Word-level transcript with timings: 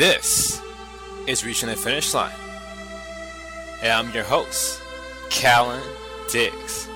This 0.00 0.56
is 1.26 1.44
Reaching 1.44 1.68
the 1.68 1.76
Finish 1.76 2.14
Line. 2.14 2.32
And 3.82 3.92
I'm 3.92 4.10
your 4.14 4.24
host, 4.24 4.80
Kallen 5.28 5.82
Diggs. 6.32 6.88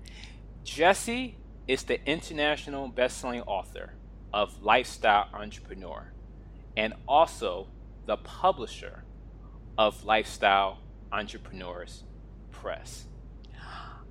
Jesse 0.64 1.36
is 1.68 1.84
the 1.84 2.04
international 2.08 2.88
best-selling 2.88 3.42
author 3.42 3.95
of 4.32 4.62
Lifestyle 4.62 5.28
Entrepreneur 5.32 6.12
and 6.77 6.94
also 7.08 7.68
the 8.06 8.16
publisher 8.16 9.05
of 9.78 10.05
Lifestyle 10.05 10.78
Entrepreneurs 11.12 12.05
Press. 12.50 13.06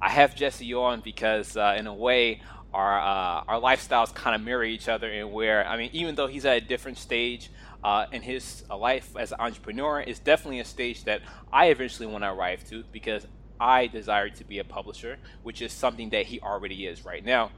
I 0.01 0.09
have 0.09 0.35
Jesse 0.35 0.73
on 0.73 1.01
because, 1.01 1.55
uh, 1.55 1.75
in 1.77 1.87
a 1.87 1.93
way, 1.93 2.41
our 2.73 2.99
uh, 2.99 3.43
our 3.47 3.61
lifestyles 3.61 4.13
kind 4.13 4.35
of 4.35 4.41
mirror 4.41 4.65
each 4.65 4.89
other 4.89 5.09
in 5.09 5.31
where 5.31 5.65
I 5.65 5.77
mean, 5.77 5.89
even 5.93 6.15
though 6.15 6.27
he's 6.27 6.45
at 6.45 6.57
a 6.57 6.61
different 6.61 6.97
stage 6.97 7.49
uh, 7.85 8.07
in 8.11 8.23
his 8.23 8.63
life 8.67 9.15
as 9.15 9.31
an 9.31 9.37
entrepreneur, 9.39 10.01
is 10.01 10.17
definitely 10.17 10.59
a 10.59 10.65
stage 10.65 11.03
that 11.03 11.21
I 11.53 11.67
eventually 11.67 12.07
want 12.07 12.23
to 12.23 12.31
arrive 12.31 12.67
to 12.69 12.83
because 12.91 13.27
I 13.59 13.85
desire 13.85 14.29
to 14.29 14.43
be 14.43 14.57
a 14.57 14.63
publisher, 14.63 15.17
which 15.43 15.61
is 15.61 15.71
something 15.71 16.09
that 16.09 16.25
he 16.25 16.39
already 16.39 16.87
is 16.87 17.05
right 17.05 17.23
now. 17.23 17.51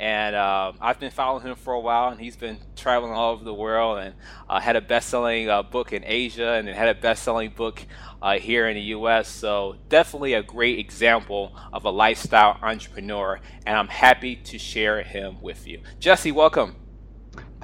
And 0.00 0.34
uh, 0.34 0.72
I've 0.80 0.98
been 0.98 1.10
following 1.10 1.46
him 1.46 1.54
for 1.54 1.74
a 1.74 1.80
while, 1.80 2.08
and 2.08 2.18
he's 2.18 2.34
been 2.34 2.58
traveling 2.76 3.12
all 3.12 3.34
over 3.34 3.44
the 3.44 3.52
world 3.52 3.98
and 3.98 4.14
uh, 4.48 4.58
had 4.58 4.74
a 4.74 4.80
best-selling 4.80 5.50
uh, 5.50 5.62
book 5.62 5.92
in 5.92 6.02
Asia, 6.02 6.54
and 6.54 6.66
then 6.66 6.74
had 6.74 6.88
a 6.88 6.98
best-selling 6.98 7.50
book 7.50 7.84
uh, 8.22 8.38
here 8.38 8.66
in 8.66 8.76
the 8.76 8.82
U.S. 8.96 9.28
So 9.28 9.76
definitely 9.90 10.32
a 10.32 10.42
great 10.42 10.78
example 10.78 11.54
of 11.74 11.84
a 11.84 11.90
lifestyle 11.90 12.58
entrepreneur, 12.62 13.38
and 13.66 13.76
I'm 13.76 13.88
happy 13.88 14.34
to 14.36 14.58
share 14.58 15.02
him 15.02 15.42
with 15.42 15.68
you. 15.68 15.82
Jesse, 16.00 16.32
welcome. 16.32 16.83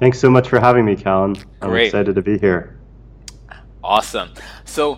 Thanks 0.01 0.17
so 0.17 0.31
much 0.31 0.49
for 0.49 0.59
having 0.59 0.83
me, 0.83 0.95
Kallen. 0.95 1.39
I'm 1.61 1.69
great. 1.69 1.85
excited 1.85 2.15
to 2.15 2.23
be 2.23 2.39
here. 2.39 2.79
Awesome. 3.83 4.31
So, 4.65 4.97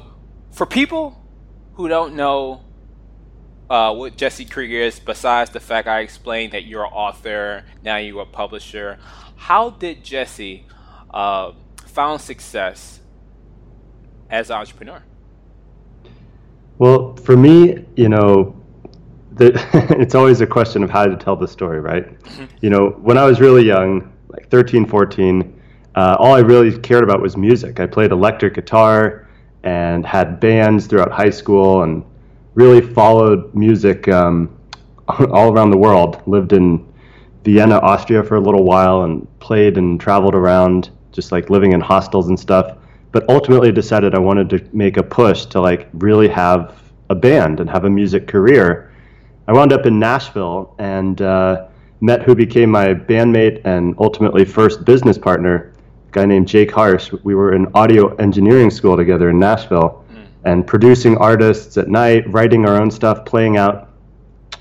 for 0.52 0.66
people 0.66 1.22
who 1.74 1.90
don't 1.90 2.16
know 2.16 2.64
uh, 3.70 3.94
what 3.94 4.16
Jesse 4.16 4.46
Krieger 4.46 4.78
is, 4.78 5.02
besides 5.02 5.52
the 5.52 5.60
fact 5.60 5.90
I 5.90 6.00
explained 6.00 6.54
that 6.54 6.64
you're 6.64 6.86
an 6.86 6.94
author, 6.94 7.66
now 7.84 7.98
you're 7.98 8.22
a 8.22 8.26
publisher, 8.26 8.98
how 9.36 9.72
did 9.72 10.06
Jesse 10.06 10.68
uh, 11.14 11.52
found 11.86 12.22
success 12.22 13.02
as 14.30 14.52
an 14.52 14.56
entrepreneur? 14.56 15.04
Well, 16.78 17.18
for 17.18 17.36
me, 17.36 17.86
you 17.98 18.08
know, 18.08 18.56
the, 19.34 19.52
it's 20.00 20.16
always 20.16 20.40
a 20.40 20.48
question 20.48 20.82
of 20.82 20.90
how 20.90 21.08
to 21.08 21.18
tell 21.18 21.36
the 21.36 21.48
story, 21.50 21.82
right? 21.82 22.08
Mm-hmm. 22.24 22.46
You 22.62 22.70
know, 22.70 22.92
when 23.02 23.18
I 23.18 23.26
was 23.26 23.42
really 23.42 23.66
young, 23.66 24.13
like 24.44 24.52
13, 24.52 24.86
14, 24.86 25.62
uh, 25.96 26.16
all 26.20 26.34
I 26.34 26.40
really 26.40 26.78
cared 26.80 27.04
about 27.04 27.22
was 27.22 27.38
music. 27.38 27.80
I 27.80 27.88
played 27.88 28.12
electric 28.12 28.56
guitar 28.56 29.28
and 29.64 30.06
had 30.06 30.40
bands 30.40 30.88
throughout 30.88 31.12
high 31.12 31.30
school 31.30 31.84
and 31.84 32.04
really 32.56 32.82
followed 32.82 33.54
music 33.56 34.08
um, 34.08 34.56
all 35.08 35.54
around 35.54 35.72
the 35.72 35.78
world. 35.78 36.22
Lived 36.26 36.54
in 36.54 36.86
Vienna, 37.44 37.78
Austria 37.80 38.24
for 38.24 38.36
a 38.36 38.40
little 38.40 38.64
while 38.64 39.04
and 39.04 39.28
played 39.40 39.78
and 39.78 40.00
traveled 40.00 40.36
around, 40.36 40.90
just 41.12 41.32
like 41.32 41.50
living 41.50 41.74
in 41.74 41.82
hostels 41.82 42.28
and 42.28 42.40
stuff. 42.40 42.78
But 43.12 43.30
ultimately 43.30 43.72
decided 43.72 44.16
I 44.16 44.20
wanted 44.20 44.50
to 44.50 44.76
make 44.76 44.98
a 44.98 45.04
push 45.04 45.46
to 45.48 45.62
like 45.62 45.88
really 45.94 46.28
have 46.30 46.82
a 47.10 47.16
band 47.16 47.60
and 47.60 47.70
have 47.70 47.86
a 47.86 47.90
music 47.90 48.28
career. 48.28 48.92
I 49.48 49.54
wound 49.54 49.72
up 49.72 49.86
in 49.86 50.00
Nashville 50.00 50.74
and 50.80 51.22
uh, 51.22 51.68
met 52.04 52.22
who 52.22 52.36
became 52.36 52.70
my 52.70 52.94
bandmate 52.94 53.62
and 53.64 53.96
ultimately 53.98 54.44
first 54.44 54.84
business 54.84 55.18
partner, 55.18 55.72
a 56.10 56.12
guy 56.12 56.26
named 56.26 56.50
Jake 56.50 56.70
Harsh. 56.70 57.14
We 57.24 57.34
were 57.34 57.54
in 57.56 57.66
audio 57.74 58.14
engineering 58.16 58.70
school 58.72 58.98
together 58.98 59.30
in 59.30 59.40
Nashville 59.40 60.04
and 60.44 60.68
producing 60.68 61.18
artists 61.18 61.78
at 61.78 61.88
night, 61.88 62.30
writing 62.30 62.66
our 62.66 62.76
own 62.76 62.92
stuff, 62.92 63.24
playing 63.24 63.56
out. 63.56 63.90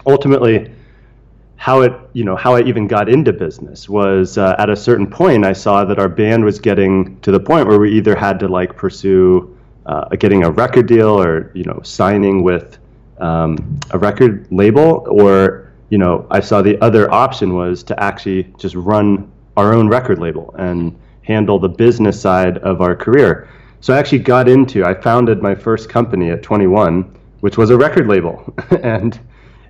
Ultimately, 0.06 0.70
how 1.56 1.80
it 1.82 1.92
you 2.12 2.24
know 2.24 2.36
how 2.36 2.54
I 2.54 2.62
even 2.62 2.86
got 2.86 3.08
into 3.08 3.32
business 3.32 3.88
was 3.88 4.38
uh, 4.38 4.54
at 4.58 4.70
a 4.70 4.76
certain 4.76 5.08
point 5.08 5.44
I 5.44 5.52
saw 5.52 5.84
that 5.84 5.98
our 5.98 6.08
band 6.08 6.44
was 6.44 6.60
getting 6.60 7.20
to 7.22 7.32
the 7.32 7.40
point 7.40 7.66
where 7.66 7.78
we 7.80 7.92
either 7.92 8.14
had 8.14 8.38
to 8.40 8.48
like 8.48 8.76
pursue 8.76 9.56
uh, 9.86 10.08
getting 10.10 10.44
a 10.44 10.50
record 10.50 10.86
deal 10.86 11.20
or 11.20 11.50
you 11.54 11.64
know 11.64 11.80
signing 11.82 12.44
with 12.44 12.78
um, 13.18 13.80
a 13.90 13.98
record 13.98 14.46
label 14.50 15.04
or 15.08 15.71
you 15.92 15.98
know 15.98 16.26
I 16.30 16.40
saw 16.40 16.62
the 16.62 16.80
other 16.80 17.12
option 17.12 17.54
was 17.54 17.82
to 17.84 18.02
actually 18.02 18.44
just 18.56 18.74
run 18.74 19.30
our 19.58 19.74
own 19.74 19.88
record 19.88 20.18
label 20.18 20.54
and 20.58 20.98
handle 21.20 21.58
the 21.58 21.68
business 21.68 22.18
side 22.18 22.56
of 22.58 22.80
our 22.80 22.96
career. 22.96 23.50
So 23.80 23.92
I 23.92 23.98
actually 23.98 24.20
got 24.20 24.48
into, 24.48 24.86
I 24.86 24.94
founded 24.94 25.42
my 25.42 25.54
first 25.54 25.90
company 25.90 26.30
at 26.30 26.42
21, 26.42 27.14
which 27.40 27.58
was 27.58 27.68
a 27.68 27.76
record 27.76 28.08
label. 28.08 28.54
and 28.82 29.20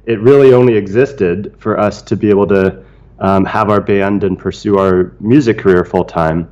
it 0.07 0.21
really 0.21 0.53
only 0.53 0.77
existed 0.77 1.57
for 1.59 1.81
us 1.81 2.01
to 2.03 2.15
be 2.15 2.31
able 2.31 2.47
to 2.47 2.85
um, 3.19 3.45
have 3.45 3.69
our 3.69 3.81
band 3.81 4.23
and 4.23 4.39
pursue 4.39 4.79
our 4.79 5.15
music 5.19 5.59
career 5.59 5.85
full 5.85 6.05
time. 6.05 6.49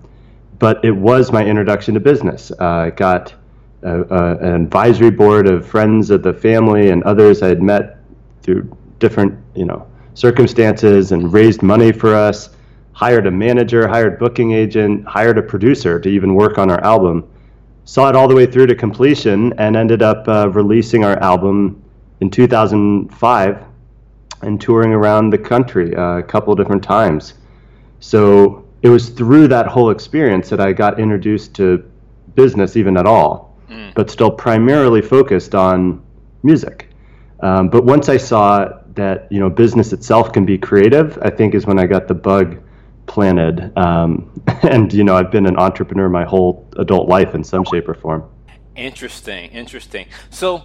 But 0.59 0.85
it 0.85 0.91
was 0.91 1.31
my 1.31 1.45
introduction 1.45 1.95
to 1.95 2.01
business. 2.01 2.51
Uh, 2.59 2.65
I 2.65 2.91
got 2.91 3.35
a, 3.83 4.01
a, 4.03 4.37
an 4.39 4.65
advisory 4.65 5.11
board 5.11 5.47
of 5.47 5.65
friends 5.65 6.11
of 6.11 6.25
the 6.25 6.33
family 6.33 6.91
and 6.91 7.05
others 7.05 7.41
I 7.41 7.49
had 7.49 7.63
met 7.63 7.99
through 8.43 8.77
different, 9.01 9.39
you 9.57 9.65
know, 9.65 9.87
circumstances 10.15 11.13
and 11.13 11.33
raised 11.33 11.63
money 11.63 11.91
for 11.91 12.15
us, 12.15 12.51
hired 12.93 13.27
a 13.27 13.31
manager, 13.31 13.89
hired 13.89 14.19
booking 14.19 14.53
agent, 14.53 15.05
hired 15.07 15.39
a 15.39 15.43
producer 15.43 15.99
to 15.99 16.09
even 16.09 16.35
work 16.35 16.59
on 16.59 16.71
our 16.71 16.83
album 16.85 17.29
saw 17.91 18.09
it 18.09 18.15
all 18.15 18.29
the 18.29 18.35
way 18.37 18.47
through 18.47 18.69
to 18.69 18.75
completion 18.77 19.53
and 19.59 19.77
ended 19.77 20.01
up 20.01 20.29
uh, 20.29 20.49
releasing 20.51 21.05
our 21.05 21.19
album 21.19 21.83
in 22.21 22.31
2005 22.31 23.65
and 24.43 24.61
touring 24.61 24.93
around 24.93 25.31
the 25.31 25.39
country 25.39 25.95
uh, 25.97 26.19
a 26.19 26.23
couple 26.23 26.55
different 26.55 26.85
times. 26.85 27.35
So 27.99 28.65
it 28.83 28.89
was 28.89 29.09
through 29.09 29.49
that 29.49 29.67
whole 29.67 29.91
experience 29.91 30.49
that 30.51 30.61
I 30.61 30.73
got 30.73 31.01
introduced 31.01 31.53
to 31.57 31.91
business, 32.37 32.77
even 32.77 32.97
at 32.97 33.07
all, 33.07 33.57
mm. 33.69 33.93
but 33.95 34.09
still 34.09 34.31
primarily 34.31 35.03
focused 35.03 35.57
on 35.57 36.01
music. 36.45 36.89
Um, 37.41 37.69
but 37.69 37.85
once 37.85 38.09
I 38.09 38.19
saw 38.19 38.80
that 38.95 39.31
you 39.31 39.41
know 39.41 39.51
business 39.51 39.93
itself 39.93 40.33
can 40.33 40.45
be 40.45 40.59
creative, 40.59 41.19
I 41.23 41.31
think 41.31 41.55
is 41.55 41.67
when 41.67 41.79
I 41.79 41.87
got 41.87 42.09
the 42.09 42.15
bug 42.15 42.61
planted. 43.07 43.77
Um, 43.77 44.33
and 44.63 44.93
you 44.93 45.05
know, 45.05 45.17
I've 45.17 45.31
been 45.31 45.47
an 45.47 45.57
entrepreneur 45.57 46.09
my 46.09 46.25
whole 46.25 46.69
adult 46.77 47.09
life 47.09 47.35
in 47.35 47.45
some 47.45 47.65
shape 47.65 47.89
or 47.89 47.95
form. 47.95 48.29
Interesting, 48.77 49.51
interesting. 49.51 50.07
So 50.31 50.65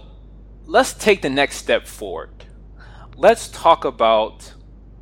let's 0.64 0.92
take 0.92 1.22
the 1.22 1.30
next 1.30 1.56
step 1.56 1.86
forward. 1.86 2.30
Let's 3.16 3.48
talk 3.48 3.84
about 3.84 4.52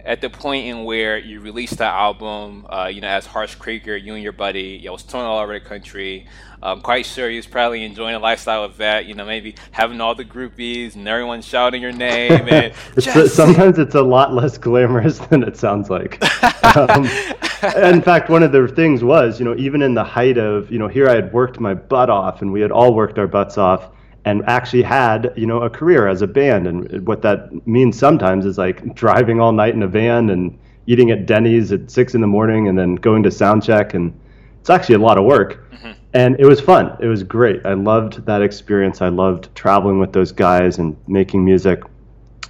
at 0.04 0.20
the 0.20 0.28
point 0.28 0.66
in 0.66 0.84
where 0.84 1.16
you 1.16 1.40
released 1.40 1.78
the 1.78 1.84
album, 1.84 2.66
uh, 2.68 2.90
you 2.92 3.00
know, 3.00 3.08
as 3.08 3.24
Harsh 3.24 3.54
Krieger, 3.54 3.96
you 3.96 4.14
and 4.14 4.22
your 4.22 4.32
buddy, 4.32 4.78
you 4.82 4.92
was 4.92 5.02
touring 5.02 5.26
all 5.26 5.38
over 5.38 5.54
the 5.54 5.64
country. 5.64 6.26
I'm 6.62 6.80
quite 6.80 7.06
sure 7.06 7.28
he 7.28 7.36
was 7.36 7.46
probably 7.46 7.84
enjoying 7.84 8.12
the 8.12 8.18
lifestyle 8.18 8.64
of 8.64 8.78
that, 8.78 9.06
you 9.06 9.14
know, 9.14 9.24
maybe 9.24 9.54
having 9.70 10.00
all 10.00 10.14
the 10.14 10.24
groupies 10.24 10.94
and 10.94 11.06
everyone 11.08 11.42
shouting 11.42 11.80
your 11.80 11.92
name. 11.92 12.48
And 12.48 12.74
it's 12.96 13.34
sometimes 13.34 13.78
it's 13.78 13.94
a 13.94 14.02
lot 14.02 14.34
less 14.34 14.58
glamorous 14.58 15.18
than 15.30 15.42
it 15.42 15.56
sounds 15.56 15.88
like. 15.88 16.22
um, 16.76 17.04
in 17.76 18.02
fact, 18.02 18.28
one 18.28 18.42
of 18.42 18.52
the 18.52 18.68
things 18.68 19.02
was, 19.02 19.38
you 19.38 19.44
know, 19.44 19.54
even 19.56 19.80
in 19.80 19.94
the 19.94 20.04
height 20.04 20.36
of, 20.36 20.70
you 20.70 20.78
know, 20.78 20.88
here 20.88 21.08
I 21.08 21.14
had 21.14 21.32
worked 21.32 21.60
my 21.60 21.74
butt 21.74 22.10
off 22.10 22.42
and 22.42 22.52
we 22.52 22.60
had 22.60 22.70
all 22.70 22.94
worked 22.94 23.18
our 23.18 23.26
butts 23.26 23.56
off 23.56 23.90
and 24.24 24.42
actually 24.46 24.82
had 24.82 25.32
you 25.36 25.46
know 25.46 25.62
a 25.62 25.70
career 25.70 26.08
as 26.08 26.22
a 26.22 26.26
band. 26.26 26.66
And 26.66 27.06
what 27.06 27.22
that 27.22 27.66
means 27.66 27.98
sometimes 27.98 28.46
is 28.46 28.58
like 28.58 28.94
driving 28.94 29.40
all 29.40 29.52
night 29.52 29.74
in 29.74 29.82
a 29.82 29.88
van 29.88 30.30
and 30.30 30.58
eating 30.86 31.10
at 31.10 31.26
denny's 31.26 31.72
at 31.72 31.90
six 31.90 32.14
in 32.14 32.20
the 32.20 32.26
morning 32.26 32.68
and 32.68 32.78
then 32.78 32.94
going 32.96 33.22
to 33.22 33.30
sound 33.30 33.62
check. 33.62 33.94
And 33.94 34.18
it's 34.60 34.70
actually 34.70 34.96
a 34.96 35.00
lot 35.00 35.18
of 35.18 35.24
work. 35.24 35.60
Mm-hmm. 35.74 35.92
and 36.14 36.36
it 36.38 36.46
was 36.46 36.60
fun. 36.60 36.96
It 37.00 37.08
was 37.08 37.22
great. 37.22 37.66
I 37.66 37.74
loved 37.74 38.24
that 38.24 38.40
experience. 38.40 39.02
I 39.02 39.08
loved 39.08 39.54
traveling 39.54 39.98
with 39.98 40.12
those 40.12 40.32
guys 40.32 40.78
and 40.78 40.96
making 41.06 41.44
music. 41.44 41.82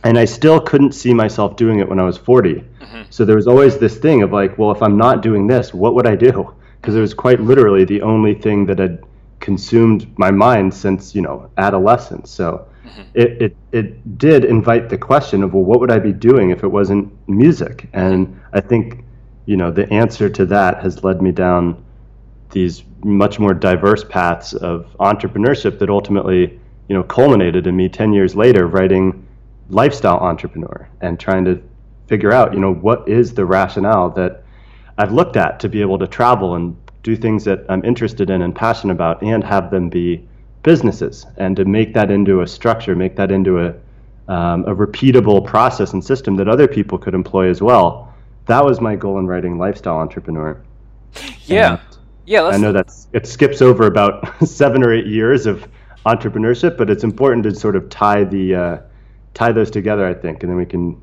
And 0.05 0.19
i 0.19 0.27
still 0.27 0.61
couldn't 0.61 0.93
see 0.93 1.15
myself 1.15 1.57
doing 1.57 1.79
it 1.79 1.89
when 1.89 1.99
i 1.99 2.03
was 2.03 2.19
40 2.19 2.57
mm-hmm. 2.57 3.03
so 3.09 3.25
there 3.25 3.37
was 3.37 3.47
always 3.47 3.79
this 3.79 3.97
thing 3.97 4.23
of 4.23 4.33
like 4.33 4.59
well 4.59 4.71
if 4.71 4.83
i'm 4.83 4.99
not 4.99 5.23
doing 5.23 5.47
this 5.47 5.73
what 5.73 5.95
would 5.95 6.07
i 6.07 6.15
do? 6.15 6.55
Because 6.79 6.95
it 6.95 7.01
was 7.01 7.15
quite 7.15 7.41
literally 7.41 7.87
the 7.87 8.03
only 8.03 8.35
thing 8.35 8.67
that 8.67 8.79
had 8.79 9.03
consumed 9.45 10.11
my 10.19 10.31
mind 10.31 10.73
since 10.73 11.15
you 11.15 11.21
know 11.21 11.51
adolescence. 11.59 12.31
So 12.31 12.67
mm-hmm. 12.83 13.03
it, 13.13 13.43
it, 13.43 13.57
it 13.73 14.19
did 14.19 14.45
invite 14.45 14.89
the 14.89 14.97
question 14.97 15.43
of, 15.43 15.53
well, 15.53 15.63
what 15.63 15.81
would 15.81 15.93
I 15.93 15.99
be 15.99 16.15
doing 16.15 16.49
if 16.49 16.65
it 16.65 16.69
wasn't 16.69 17.13
music? 17.29 17.89
And 17.93 18.41
I 18.55 18.61
think, 18.63 19.05
you 19.45 19.59
know, 19.59 19.71
the 19.71 19.87
answer 19.93 20.31
to 20.31 20.47
that 20.47 20.83
has 20.83 21.05
led 21.05 21.21
me 21.21 21.31
down 21.31 21.85
these 22.53 22.85
much 23.05 23.39
more 23.39 23.53
diverse 23.53 24.03
paths 24.03 24.55
of 24.55 24.87
entrepreneurship 24.99 25.79
that 25.79 25.91
ultimately, 25.91 26.59
you 26.89 26.97
know, 26.97 27.03
culminated 27.03 27.67
in 27.67 27.77
me 27.77 27.91
10 27.91 28.15
years 28.15 28.35
later 28.35 28.67
writing 28.67 29.27
Lifestyle 29.69 30.21
Entrepreneur 30.21 30.89
and 31.03 31.21
trying 31.21 31.45
to 31.45 31.63
figure 32.07 32.33
out, 32.33 32.55
you 32.55 32.61
know, 32.61 32.73
what 32.73 33.07
is 33.07 33.35
the 33.35 33.45
rationale 33.45 34.09
that 34.11 34.43
I've 34.97 35.13
looked 35.13 35.37
at 35.37 35.61
to 35.61 35.69
be 35.69 35.83
able 35.83 35.99
to 35.99 36.07
travel 36.07 36.55
and 36.55 36.77
do 37.05 37.15
things 37.15 37.45
that 37.45 37.65
I'm 37.69 37.85
interested 37.85 38.31
in 38.31 38.43
and 38.43 38.57
passionate 38.57 38.95
about 38.95 39.23
and 39.23 39.45
have 39.45 39.71
them 39.71 39.89
be 39.89 40.27
businesses 40.65 41.27
and 41.37 41.55
to 41.55 41.65
make 41.65 41.95
that 41.95 42.11
into 42.11 42.41
a 42.41 42.47
structure, 42.47 42.97
make 42.97 43.15
that 43.17 43.31
into 43.31 43.61
a, 43.61 43.75
um, 44.33 44.65
a 44.65 44.75
repeatable 44.75 45.45
process 45.45 45.93
and 45.93 46.03
system 46.03 46.35
that 46.37 46.49
other 46.49 46.67
people 46.67 46.99
could 46.99 47.15
employ 47.15 47.49
as 47.49 47.61
well. 47.61 48.13
That 48.47 48.65
was 48.65 48.81
my 48.81 48.97
goal 48.97 49.19
in 49.19 49.27
writing 49.27 49.59
Lifestyle 49.59 49.99
Entrepreneur. 49.99 50.61
Yeah. 51.45 51.73
And 51.73 51.81
yeah. 52.25 52.45
I 52.45 52.57
know 52.57 52.73
that 52.73 52.91
it 53.13 53.27
skips 53.27 53.61
over 53.61 53.87
about 53.87 54.27
seven 54.49 54.83
or 54.83 54.93
eight 54.93 55.07
years 55.07 55.45
of 55.45 55.69
entrepreneurship, 56.07 56.79
but 56.79 56.89
it's 56.89 57.05
important 57.05 57.45
to 57.45 57.55
sort 57.55 57.77
of 57.77 57.91
tie 57.91 58.25
the 58.25 58.55
uh, 58.55 58.79
tie 59.35 59.53
those 59.53 59.71
together, 59.71 60.07
I 60.07 60.15
think, 60.15 60.43
and 60.43 60.51
then 60.51 60.57
we 60.57 60.67
can 60.67 61.01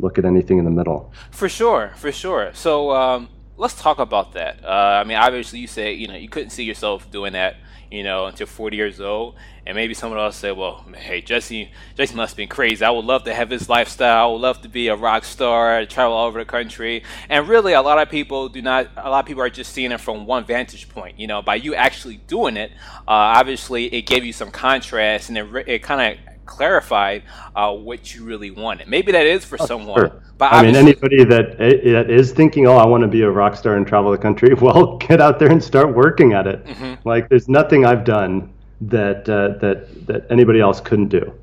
look 0.00 0.18
at 0.18 0.24
anything 0.24 0.58
in 0.58 0.64
the 0.64 0.70
middle. 0.70 1.12
For 1.30 1.48
sure, 1.48 1.92
for 1.96 2.10
sure. 2.10 2.50
So 2.54 2.92
um, 2.92 3.28
let's 3.58 3.74
talk 3.74 3.98
about 3.98 4.32
that. 4.32 4.64
Uh, 4.64 4.68
I 4.68 5.04
mean, 5.04 5.18
obviously, 5.18 5.58
you 5.58 5.66
say 5.66 5.92
you 5.92 6.08
know 6.08 6.16
you 6.16 6.28
couldn't 6.28 6.50
see 6.50 6.64
yourself 6.64 7.10
doing 7.10 7.34
that 7.34 7.56
you 7.90 8.02
know, 8.02 8.26
until 8.26 8.46
40 8.46 8.76
years 8.76 9.00
old. 9.00 9.34
And 9.66 9.74
maybe 9.74 9.94
someone 9.94 10.18
else 10.18 10.36
said, 10.36 10.56
well, 10.56 10.84
hey, 10.94 11.20
Jesse, 11.20 11.70
Jesse 11.94 12.14
must 12.14 12.32
have 12.32 12.36
been 12.36 12.48
crazy. 12.48 12.84
I 12.84 12.90
would 12.90 13.04
love 13.04 13.24
to 13.24 13.34
have 13.34 13.50
his 13.50 13.68
lifestyle. 13.68 14.28
I 14.28 14.32
would 14.32 14.40
love 14.40 14.62
to 14.62 14.68
be 14.68 14.88
a 14.88 14.96
rock 14.96 15.24
star, 15.24 15.84
travel 15.86 16.14
all 16.14 16.26
over 16.26 16.38
the 16.38 16.44
country. 16.44 17.02
And 17.28 17.48
really, 17.48 17.74
a 17.74 17.82
lot 17.82 17.98
of 17.98 18.08
people 18.10 18.48
do 18.48 18.62
not, 18.62 18.88
a 18.96 19.10
lot 19.10 19.20
of 19.20 19.26
people 19.26 19.42
are 19.42 19.50
just 19.50 19.72
seeing 19.72 19.92
it 19.92 20.00
from 20.00 20.26
one 20.26 20.44
vantage 20.44 20.88
point. 20.88 21.18
You 21.18 21.26
know, 21.26 21.42
by 21.42 21.56
you 21.56 21.74
actually 21.74 22.16
doing 22.16 22.56
it, 22.56 22.72
uh, 23.06 23.36
obviously, 23.36 23.86
it 23.86 24.02
gave 24.02 24.24
you 24.24 24.32
some 24.32 24.50
contrast 24.50 25.28
and 25.28 25.38
it, 25.38 25.68
it 25.68 25.82
kind 25.82 26.18
of 26.18 26.34
clarified 26.46 27.24
uh, 27.54 27.72
what 27.72 28.14
you 28.14 28.24
really 28.24 28.50
wanted. 28.50 28.88
Maybe 28.88 29.12
that 29.12 29.26
is 29.26 29.44
for 29.44 29.58
oh, 29.60 29.66
someone. 29.66 30.10
Sure. 30.10 30.22
But 30.38 30.52
I 30.52 30.62
mean, 30.62 30.76
anybody 30.76 31.24
that, 31.24 31.58
that 31.58 32.10
is 32.10 32.32
thinking, 32.32 32.68
"Oh, 32.68 32.76
I 32.76 32.86
want 32.86 33.02
to 33.02 33.08
be 33.08 33.22
a 33.22 33.30
rock 33.30 33.56
star 33.56 33.74
and 33.74 33.84
travel 33.84 34.12
the 34.12 34.18
country," 34.18 34.54
well, 34.60 34.96
get 34.98 35.20
out 35.20 35.40
there 35.40 35.50
and 35.50 35.62
start 35.62 35.94
working 35.94 36.32
at 36.32 36.46
it. 36.46 36.64
Mm-hmm. 36.64 37.08
Like, 37.08 37.28
there's 37.28 37.48
nothing 37.48 37.84
I've 37.84 38.04
done 38.04 38.52
that 38.82 39.28
uh, 39.28 39.58
that 39.58 40.06
that 40.06 40.26
anybody 40.30 40.60
else 40.60 40.80
couldn't 40.80 41.08
do, 41.08 41.34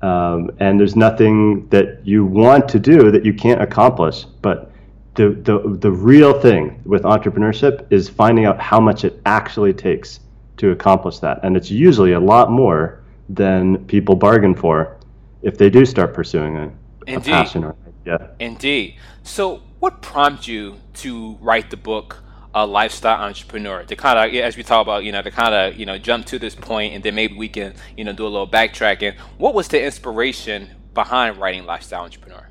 um, 0.00 0.52
and 0.60 0.78
there's 0.78 0.94
nothing 0.94 1.68
that 1.68 2.06
you 2.06 2.24
want 2.24 2.68
to 2.68 2.78
do 2.78 3.10
that 3.10 3.24
you 3.24 3.34
can't 3.34 3.60
accomplish. 3.60 4.24
But 4.42 4.70
the 5.14 5.30
the 5.30 5.76
the 5.80 5.90
real 5.90 6.40
thing 6.40 6.80
with 6.84 7.02
entrepreneurship 7.02 7.90
is 7.90 8.08
finding 8.08 8.44
out 8.44 8.60
how 8.60 8.78
much 8.78 9.04
it 9.04 9.20
actually 9.26 9.74
takes 9.74 10.20
to 10.58 10.70
accomplish 10.70 11.18
that, 11.18 11.40
and 11.42 11.56
it's 11.56 11.70
usually 11.70 12.12
a 12.12 12.20
lot 12.20 12.52
more 12.52 13.02
than 13.28 13.84
people 13.86 14.14
bargain 14.14 14.54
for 14.54 14.96
if 15.42 15.58
they 15.58 15.68
do 15.68 15.84
start 15.84 16.14
pursuing 16.14 16.56
a, 16.56 16.72
a 17.08 17.20
passion 17.20 17.64
or 17.64 17.74
yeah. 18.06 18.28
Indeed. 18.38 18.96
So, 19.24 19.62
what 19.80 20.00
prompted 20.00 20.46
you 20.46 20.80
to 20.94 21.36
write 21.40 21.70
the 21.70 21.76
book, 21.76 22.22
a 22.54 22.64
lifestyle 22.64 23.20
entrepreneur? 23.20 23.84
To 23.84 23.96
kind 23.96 24.18
of, 24.18 24.40
as 24.40 24.56
we 24.56 24.62
talk 24.62 24.82
about, 24.82 25.04
you 25.04 25.12
know, 25.12 25.20
to 25.20 25.30
kind 25.30 25.54
of, 25.54 25.78
you 25.78 25.84
know, 25.84 25.98
jump 25.98 26.26
to 26.26 26.38
this 26.38 26.54
point, 26.54 26.94
and 26.94 27.02
then 27.02 27.14
maybe 27.14 27.36
we 27.36 27.48
can, 27.48 27.74
you 27.96 28.04
know, 28.04 28.12
do 28.12 28.24
a 28.24 28.28
little 28.28 28.48
backtracking. 28.48 29.16
What 29.36 29.54
was 29.54 29.68
the 29.68 29.82
inspiration 29.82 30.70
behind 30.94 31.38
writing 31.38 31.66
lifestyle 31.66 32.04
entrepreneur? 32.04 32.48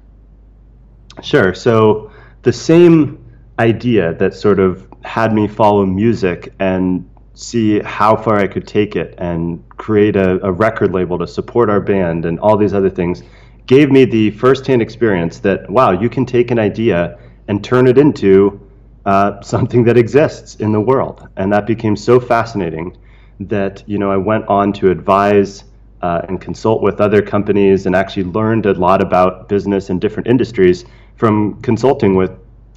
Sure. 1.23 1.53
So 1.53 2.11
the 2.43 2.53
same 2.53 3.25
idea 3.57 4.13
that 4.15 4.33
sort 4.33 4.59
of 4.59 4.87
had 5.03 5.33
me 5.33 5.47
follow 5.47 5.85
music 5.85 6.53
and 6.59 7.09
see 7.33 7.79
how 7.79 8.15
far 8.15 8.37
I 8.37 8.47
could 8.47 8.67
take 8.67 8.95
it 8.95 9.15
and 9.17 9.63
create 9.69 10.15
a, 10.15 10.43
a 10.45 10.51
record 10.51 10.93
label 10.93 11.17
to 11.19 11.27
support 11.27 11.69
our 11.69 11.79
band 11.79 12.25
and 12.25 12.39
all 12.39 12.57
these 12.57 12.73
other 12.73 12.89
things 12.89 13.23
gave 13.65 13.91
me 13.91 14.06
the 14.06 14.31
firsthand 14.31 14.81
experience 14.81 15.39
that 15.39 15.69
wow, 15.69 15.91
you 15.91 16.09
can 16.09 16.25
take 16.25 16.51
an 16.51 16.59
idea 16.59 17.17
and 17.47 17.63
turn 17.63 17.88
it 17.88 17.97
into 17.97 18.59
uh, 19.06 19.41
something 19.41 19.83
that 19.83 19.97
exists 19.97 20.56
in 20.56 20.71
the 20.71 20.81
world, 20.81 21.27
and 21.38 21.51
that 21.53 21.67
became 21.67 21.95
so 21.95 22.19
fascinating 22.19 22.97
that 23.39 23.83
you 23.85 23.97
know 23.97 24.12
I 24.12 24.17
went 24.17 24.47
on 24.47 24.73
to 24.73 24.91
advise 24.91 25.63
uh, 26.01 26.21
and 26.27 26.39
consult 26.39 26.81
with 26.81 27.01
other 27.01 27.21
companies 27.21 27.85
and 27.85 27.95
actually 27.95 28.25
learned 28.25 28.65
a 28.65 28.73
lot 28.73 29.01
about 29.01 29.50
business 29.50 29.89
and 29.89 30.00
different 30.00 30.27
industries 30.27 30.85
from 31.15 31.62
consulting 31.62 32.15
with 32.15 32.31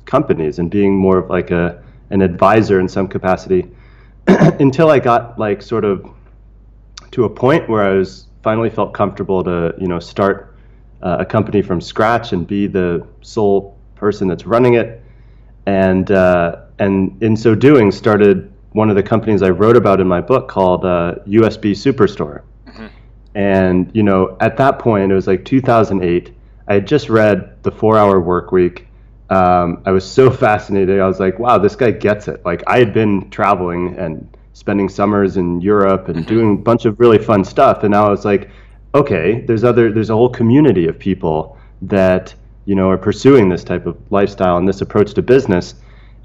companies 0.06 0.58
and 0.58 0.70
being 0.70 0.96
more 0.96 1.18
of 1.18 1.30
like 1.30 1.50
a 1.50 1.82
an 2.10 2.22
advisor 2.22 2.80
in 2.80 2.88
some 2.88 3.06
capacity 3.06 3.66
until 4.26 4.90
I 4.90 4.98
got 4.98 5.38
like 5.38 5.60
sort 5.60 5.84
of 5.84 6.10
to 7.10 7.24
a 7.24 7.30
point 7.30 7.68
where 7.68 7.82
I 7.82 7.94
was 7.94 8.26
finally 8.42 8.70
felt 8.70 8.94
comfortable 8.94 9.44
to 9.44 9.74
you 9.78 9.88
know 9.88 10.00
start 10.00 10.47
uh, 11.02 11.18
a 11.20 11.24
company 11.24 11.62
from 11.62 11.80
scratch 11.80 12.32
and 12.32 12.46
be 12.46 12.66
the 12.66 13.06
sole 13.22 13.76
person 13.94 14.28
that's 14.28 14.46
running 14.46 14.74
it. 14.74 15.02
And 15.66 16.10
uh, 16.10 16.62
and 16.78 17.22
in 17.22 17.36
so 17.36 17.54
doing, 17.54 17.90
started 17.90 18.52
one 18.72 18.90
of 18.90 18.96
the 18.96 19.02
companies 19.02 19.42
I 19.42 19.50
wrote 19.50 19.76
about 19.76 20.00
in 20.00 20.06
my 20.06 20.20
book 20.20 20.48
called 20.48 20.84
uh, 20.84 21.16
USB 21.26 21.72
Superstore. 21.72 22.42
Mm-hmm. 22.66 22.86
And 23.34 23.90
you 23.94 24.02
know, 24.02 24.36
at 24.40 24.56
that 24.56 24.78
point, 24.78 25.10
it 25.10 25.14
was 25.14 25.26
like 25.26 25.44
2008. 25.44 26.34
I 26.68 26.74
had 26.74 26.86
just 26.86 27.08
read 27.08 27.62
The 27.62 27.70
Four 27.70 27.98
Hour 27.98 28.20
Work 28.20 28.52
Week. 28.52 28.86
Um, 29.30 29.82
I 29.84 29.90
was 29.90 30.10
so 30.10 30.30
fascinated. 30.46 31.00
I 31.00 31.06
was 31.06 31.20
like, 31.20 31.38
wow, 31.38 31.58
this 31.58 31.76
guy 31.76 31.90
gets 31.90 32.28
it. 32.28 32.44
Like 32.44 32.62
I 32.66 32.78
had 32.78 32.94
been 32.94 33.28
traveling 33.30 33.96
and 33.98 34.28
spending 34.54 34.88
summers 34.88 35.36
in 35.36 35.60
Europe 35.60 36.08
and 36.08 36.18
mm-hmm. 36.18 36.28
doing 36.28 36.54
a 36.54 36.58
bunch 36.58 36.84
of 36.84 36.98
really 36.98 37.18
fun 37.18 37.44
stuff, 37.44 37.82
and 37.82 37.92
now 37.92 38.06
I 38.06 38.10
was 38.10 38.24
like, 38.24 38.50
okay, 38.98 39.40
there's 39.46 39.64
other 39.64 39.92
there's 39.92 40.10
a 40.10 40.14
whole 40.14 40.28
community 40.28 40.86
of 40.86 40.98
people 40.98 41.58
that 41.82 42.34
you 42.64 42.74
know 42.74 42.90
are 42.90 42.98
pursuing 42.98 43.48
this 43.48 43.64
type 43.64 43.86
of 43.86 43.96
lifestyle 44.10 44.56
and 44.56 44.68
this 44.68 44.80
approach 44.80 45.14
to 45.14 45.22
business. 45.22 45.74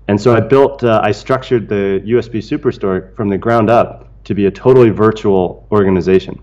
And 0.10 0.20
so 0.20 0.36
I 0.36 0.42
built, 0.42 0.84
uh, 0.84 1.00
I 1.02 1.14
structured 1.14 1.70
the 1.70 2.02
USB 2.06 2.40
Superstore 2.40 3.16
from 3.16 3.30
the 3.30 3.38
ground 3.38 3.70
up 3.70 4.10
to 4.26 4.34
be 4.34 4.48
a 4.48 4.52
totally 4.52 4.90
virtual 4.90 5.66
organization. 5.72 6.42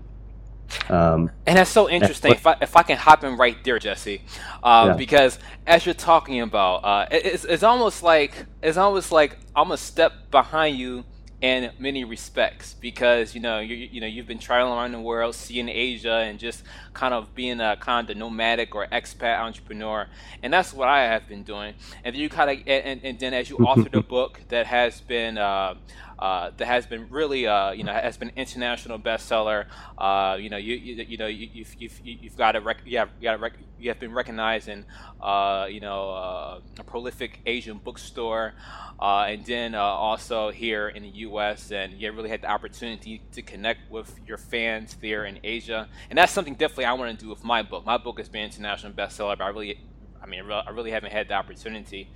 Um, 0.89 1.29
and 1.45 1.57
that's 1.57 1.69
so 1.69 1.89
interesting. 1.89 2.31
if, 2.31 2.47
I, 2.47 2.57
if 2.61 2.75
I 2.75 2.83
can 2.83 2.97
hop 2.97 3.23
in 3.23 3.37
right 3.37 3.57
there, 3.63 3.77
Jesse, 3.77 4.21
uh, 4.63 4.85
yeah. 4.87 4.93
because 4.95 5.37
as 5.67 5.85
you're 5.85 5.93
talking 5.93 6.41
about, 6.41 6.77
uh, 6.77 7.05
it, 7.11 7.25
it's, 7.25 7.45
it's 7.45 7.63
almost 7.63 8.03
like 8.03 8.45
it's 8.63 8.77
almost 8.77 9.11
like 9.11 9.37
I'm 9.55 9.71
a 9.71 9.77
step 9.77 10.31
behind 10.31 10.77
you 10.77 11.03
in 11.41 11.71
many 11.79 12.03
respects 12.03 12.75
because 12.79 13.33
you 13.33 13.41
know 13.41 13.59
you 13.59 13.75
you 13.75 13.99
know 13.99 14.07
you've 14.07 14.27
been 14.27 14.39
traveling 14.39 14.77
around 14.77 14.91
the 14.91 15.01
world, 15.01 15.35
seeing 15.35 15.67
Asia, 15.67 16.13
and 16.13 16.39
just 16.39 16.63
kind 16.93 17.13
of 17.13 17.33
being 17.33 17.59
a 17.59 17.75
kind 17.77 18.09
of 18.09 18.17
nomadic 18.17 18.75
or 18.75 18.87
expat 18.87 19.39
entrepreneur, 19.39 20.07
and 20.43 20.53
that's 20.53 20.73
what 20.73 20.87
I 20.87 21.03
have 21.03 21.27
been 21.27 21.43
doing. 21.43 21.73
And 22.03 22.15
then 22.15 22.21
you 22.21 22.29
kind 22.29 22.51
of 22.51 22.67
and, 22.67 23.01
and 23.03 23.19
then 23.19 23.33
as 23.33 23.49
you 23.49 23.57
authored 23.57 23.95
a 23.95 24.03
book 24.15 24.41
that 24.49 24.67
has 24.67 25.01
been. 25.01 25.37
Uh, 25.37 25.75
uh, 26.21 26.51
that 26.55 26.67
has 26.67 26.85
been 26.85 27.09
really, 27.09 27.47
uh, 27.47 27.71
you 27.71 27.83
know, 27.83 27.91
has 27.91 28.15
been 28.15 28.31
international 28.35 28.99
bestseller. 28.99 29.65
Uh, 29.97 30.37
you 30.39 30.51
know, 30.51 30.57
you, 30.57 30.75
you, 30.75 31.03
you 31.03 31.17
know, 31.17 31.25
you, 31.25 31.63
have 31.63 31.73
you've, 31.79 31.99
you've 32.03 32.37
got 32.37 32.55
a 32.55 32.61
rec- 32.61 32.83
you 32.85 32.99
have, 32.99 33.09
you, 33.19 33.35
rec- 33.37 33.57
you 33.79 33.89
have 33.89 33.99
been 33.99 34.13
recognized 34.13 34.69
in, 34.69 34.85
uh, 35.19 35.65
you 35.67 35.79
know, 35.79 36.11
uh, 36.11 36.59
a 36.77 36.83
prolific 36.83 37.39
Asian 37.47 37.79
bookstore, 37.79 38.53
and 39.01 39.43
then 39.45 39.73
also 39.73 40.51
here 40.51 40.89
in 40.89 41.01
the 41.01 41.09
U.S. 41.09 41.71
And 41.71 41.93
you 41.93 42.11
really 42.11 42.29
had 42.29 42.41
the 42.41 42.51
opportunity 42.51 43.23
to 43.31 43.41
connect 43.41 43.89
with 43.89 44.19
your 44.27 44.37
fans 44.37 44.95
there 45.01 45.25
in 45.25 45.39
Asia, 45.43 45.89
and 46.11 46.19
that's 46.19 46.31
something 46.31 46.53
definitely 46.53 46.85
I 46.85 46.93
want 46.93 47.17
to 47.17 47.25
do 47.25 47.31
with 47.31 47.43
my 47.43 47.63
book. 47.63 47.83
My 47.83 47.97
book 47.97 48.19
has 48.19 48.29
been 48.29 48.43
international 48.43 48.93
bestseller, 48.93 49.39
but 49.39 49.45
I 49.45 49.47
really, 49.47 49.79
I 50.21 50.27
mean, 50.27 50.43
I 50.51 50.69
really 50.69 50.91
haven't 50.91 51.13
had 51.13 51.29
the 51.29 51.33
opportunity 51.33 52.11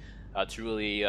to 0.47 0.63
really 0.63 1.00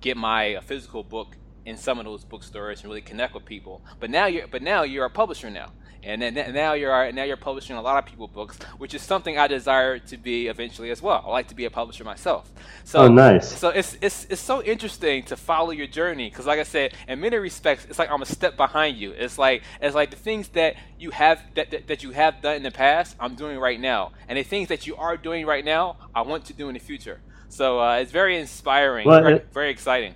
get 0.00 0.16
my 0.16 0.58
physical 0.64 1.02
book 1.02 1.36
in 1.66 1.76
some 1.76 1.98
of 1.98 2.04
those 2.04 2.24
bookstores 2.24 2.80
and 2.80 2.88
really 2.88 3.02
connect 3.02 3.34
with 3.34 3.44
people. 3.44 3.82
But 4.00 4.08
now 4.08 4.26
you're 4.26 4.46
but 4.46 4.62
now 4.62 4.84
you're 4.84 5.04
a 5.04 5.10
publisher 5.10 5.50
now. 5.50 5.72
And 6.02 6.22
then 6.22 6.34
now 6.54 6.74
you're 6.74 7.10
now 7.10 7.24
you're 7.24 7.36
publishing 7.36 7.74
a 7.74 7.82
lot 7.82 7.98
of 7.98 8.08
people 8.08 8.28
books, 8.28 8.56
which 8.78 8.94
is 8.94 9.02
something 9.02 9.36
I 9.36 9.48
desire 9.48 9.98
to 9.98 10.16
be 10.16 10.46
eventually 10.46 10.90
as 10.90 11.02
well. 11.02 11.24
I 11.26 11.30
like 11.30 11.48
to 11.48 11.56
be 11.56 11.64
a 11.64 11.70
publisher 11.70 12.04
myself. 12.04 12.52
So 12.84 13.00
oh, 13.00 13.08
nice. 13.08 13.58
So 13.58 13.70
it's 13.70 13.98
it's 14.00 14.24
it's 14.30 14.40
so 14.40 14.62
interesting 14.62 15.24
to 15.24 15.36
follow 15.36 15.72
your 15.72 15.88
journey 15.88 16.30
because, 16.30 16.46
like 16.46 16.60
I 16.60 16.62
said, 16.62 16.94
in 17.08 17.20
many 17.20 17.36
respects, 17.38 17.86
it's 17.86 17.98
like 17.98 18.08
I'm 18.08 18.22
a 18.22 18.26
step 18.26 18.56
behind 18.56 18.98
you. 18.98 19.10
It's 19.10 19.36
like 19.36 19.64
it's 19.80 19.96
like 19.96 20.10
the 20.10 20.16
things 20.16 20.46
that 20.50 20.76
you 20.96 21.10
have 21.10 21.42
that, 21.54 21.72
that, 21.72 21.88
that 21.88 22.04
you 22.04 22.12
have 22.12 22.40
done 22.40 22.54
in 22.54 22.62
the 22.62 22.70
past, 22.70 23.16
I'm 23.18 23.34
doing 23.34 23.58
right 23.58 23.80
now, 23.80 24.12
and 24.28 24.38
the 24.38 24.44
things 24.44 24.68
that 24.68 24.86
you 24.86 24.94
are 24.94 25.16
doing 25.16 25.44
right 25.44 25.64
now, 25.64 25.96
I 26.14 26.22
want 26.22 26.44
to 26.46 26.52
do 26.52 26.68
in 26.68 26.74
the 26.74 26.80
future. 26.80 27.20
So 27.48 27.80
uh, 27.80 27.96
it's 27.96 28.12
very 28.12 28.38
inspiring, 28.38 29.08
well, 29.08 29.22
very, 29.22 29.34
it, 29.36 29.48
very 29.52 29.70
exciting. 29.70 30.14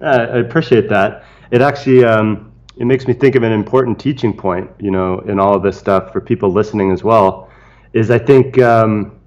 Uh, 0.00 0.26
I 0.32 0.38
appreciate 0.38 0.88
that. 0.88 1.24
It 1.50 1.62
actually, 1.62 2.04
um, 2.04 2.52
it 2.76 2.84
makes 2.84 3.06
me 3.06 3.14
think 3.14 3.34
of 3.34 3.42
an 3.42 3.52
important 3.52 3.98
teaching 3.98 4.36
point, 4.36 4.70
you 4.78 4.90
know, 4.90 5.20
in 5.20 5.38
all 5.38 5.54
of 5.54 5.62
this 5.62 5.78
stuff 5.78 6.12
for 6.12 6.20
people 6.20 6.50
listening 6.50 6.92
as 6.92 7.02
well, 7.02 7.50
is 7.92 8.10
I 8.10 8.18
think, 8.18 8.58
um, 8.58 9.18